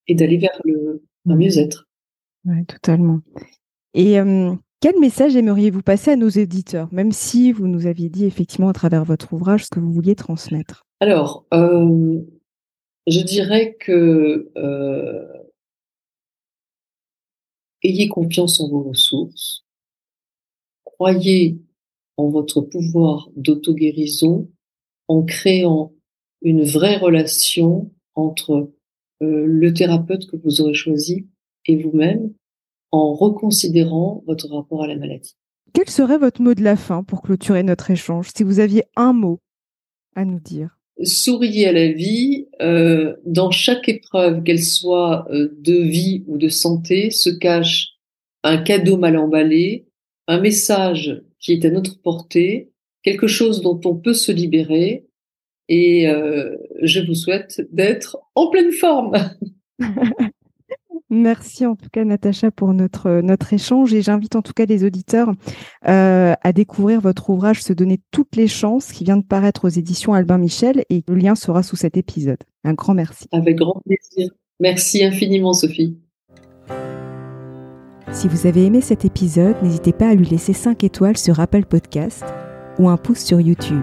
et 0.06 0.14
d'aller 0.14 0.38
vers 0.38 0.60
le 0.64 1.02
un 1.26 1.36
mieux-être. 1.36 1.88
Oui, 2.44 2.64
totalement. 2.66 3.20
Et 3.94 4.20
euh, 4.20 4.54
quel 4.80 4.98
message 5.00 5.36
aimeriez-vous 5.36 5.82
passer 5.82 6.10
à 6.10 6.16
nos 6.16 6.28
éditeurs, 6.28 6.88
même 6.92 7.12
si 7.12 7.52
vous 7.52 7.66
nous 7.66 7.86
aviez 7.86 8.10
dit 8.10 8.26
effectivement 8.26 8.68
à 8.68 8.74
travers 8.74 9.04
votre 9.04 9.32
ouvrage 9.32 9.64
ce 9.64 9.70
que 9.70 9.80
vous 9.80 9.92
vouliez 9.92 10.14
transmettre? 10.14 10.86
Alors, 11.00 11.46
euh, 11.54 12.20
je 13.06 13.20
dirais 13.20 13.76
que 13.80 14.50
ayez 17.82 18.08
confiance 18.08 18.60
en 18.60 18.68
vos 18.68 18.82
ressources, 18.82 19.64
croyez 20.84 21.58
en 22.16 22.28
votre 22.30 22.60
pouvoir 22.60 23.28
d'auto-guérison 23.36 24.50
en 25.08 25.22
créant 25.22 25.92
une 26.44 26.62
vraie 26.62 26.96
relation 26.96 27.90
entre 28.14 28.70
euh, 29.22 29.44
le 29.46 29.72
thérapeute 29.74 30.30
que 30.30 30.36
vous 30.36 30.60
aurez 30.60 30.74
choisi 30.74 31.26
et 31.66 31.76
vous-même 31.76 32.32
en 32.92 33.14
reconsidérant 33.14 34.22
votre 34.26 34.48
rapport 34.48 34.84
à 34.84 34.86
la 34.86 34.96
maladie. 34.96 35.34
Quel 35.72 35.90
serait 35.90 36.18
votre 36.18 36.40
mot 36.40 36.54
de 36.54 36.62
la 36.62 36.76
fin 36.76 37.02
pour 37.02 37.22
clôturer 37.22 37.64
notre 37.64 37.90
échange 37.90 38.28
Si 38.36 38.44
vous 38.44 38.60
aviez 38.60 38.84
un 38.94 39.12
mot 39.12 39.40
à 40.14 40.24
nous 40.24 40.38
dire? 40.38 40.78
Souriez 41.02 41.66
à 41.66 41.72
la 41.72 41.90
vie. 41.90 42.46
Euh, 42.62 43.16
dans 43.26 43.50
chaque 43.50 43.88
épreuve, 43.88 44.44
qu'elle 44.44 44.62
soit 44.62 45.26
euh, 45.30 45.48
de 45.58 45.74
vie 45.74 46.22
ou 46.28 46.38
de 46.38 46.48
santé, 46.48 47.10
se 47.10 47.30
cache 47.30 47.94
un 48.44 48.58
cadeau 48.58 48.96
mal 48.96 49.16
emballé, 49.16 49.86
un 50.28 50.40
message 50.40 51.20
qui 51.40 51.52
est 51.52 51.64
à 51.64 51.70
notre 51.70 52.00
portée, 52.00 52.70
quelque 53.02 53.26
chose 53.26 53.60
dont 53.60 53.80
on 53.84 53.96
peut 53.96 54.14
se 54.14 54.30
libérer. 54.30 55.06
Et 55.68 56.08
euh, 56.08 56.56
je 56.82 57.00
vous 57.00 57.14
souhaite 57.14 57.62
d'être 57.72 58.18
en 58.34 58.48
pleine 58.48 58.72
forme. 58.72 59.12
Merci 61.10 61.64
en 61.66 61.76
tout 61.76 61.88
cas 61.92 62.04
Natacha 62.04 62.50
pour 62.50 62.72
notre, 62.72 63.20
notre 63.20 63.52
échange 63.52 63.94
et 63.94 64.02
j'invite 64.02 64.36
en 64.36 64.42
tout 64.42 64.52
cas 64.52 64.64
les 64.64 64.84
auditeurs 64.84 65.30
euh, 65.86 66.34
à 66.42 66.52
découvrir 66.52 67.00
votre 67.00 67.30
ouvrage 67.30 67.62
Se 67.62 67.72
donner 67.72 68.00
toutes 68.10 68.34
les 68.36 68.48
chances 68.48 68.90
qui 68.90 69.04
vient 69.04 69.16
de 69.16 69.24
paraître 69.24 69.66
aux 69.66 69.68
éditions 69.68 70.12
Albin 70.12 70.38
Michel 70.38 70.84
et 70.90 71.02
le 71.06 71.14
lien 71.14 71.34
sera 71.34 71.62
sous 71.62 71.76
cet 71.76 71.96
épisode. 71.96 72.38
Un 72.64 72.74
grand 72.74 72.94
merci. 72.94 73.26
Avec 73.32 73.56
grand 73.56 73.80
plaisir. 73.84 74.30
Merci 74.60 75.04
infiniment 75.04 75.52
Sophie. 75.52 75.98
Si 78.12 78.28
vous 78.28 78.46
avez 78.46 78.64
aimé 78.64 78.80
cet 78.80 79.04
épisode, 79.04 79.56
n'hésitez 79.62 79.92
pas 79.92 80.08
à 80.08 80.14
lui 80.14 80.26
laisser 80.26 80.52
5 80.52 80.84
étoiles 80.84 81.16
sur 81.16 81.40
Apple 81.40 81.64
Podcast 81.64 82.24
ou 82.78 82.88
un 82.88 82.96
pouce 82.96 83.24
sur 83.24 83.40
YouTube. 83.40 83.82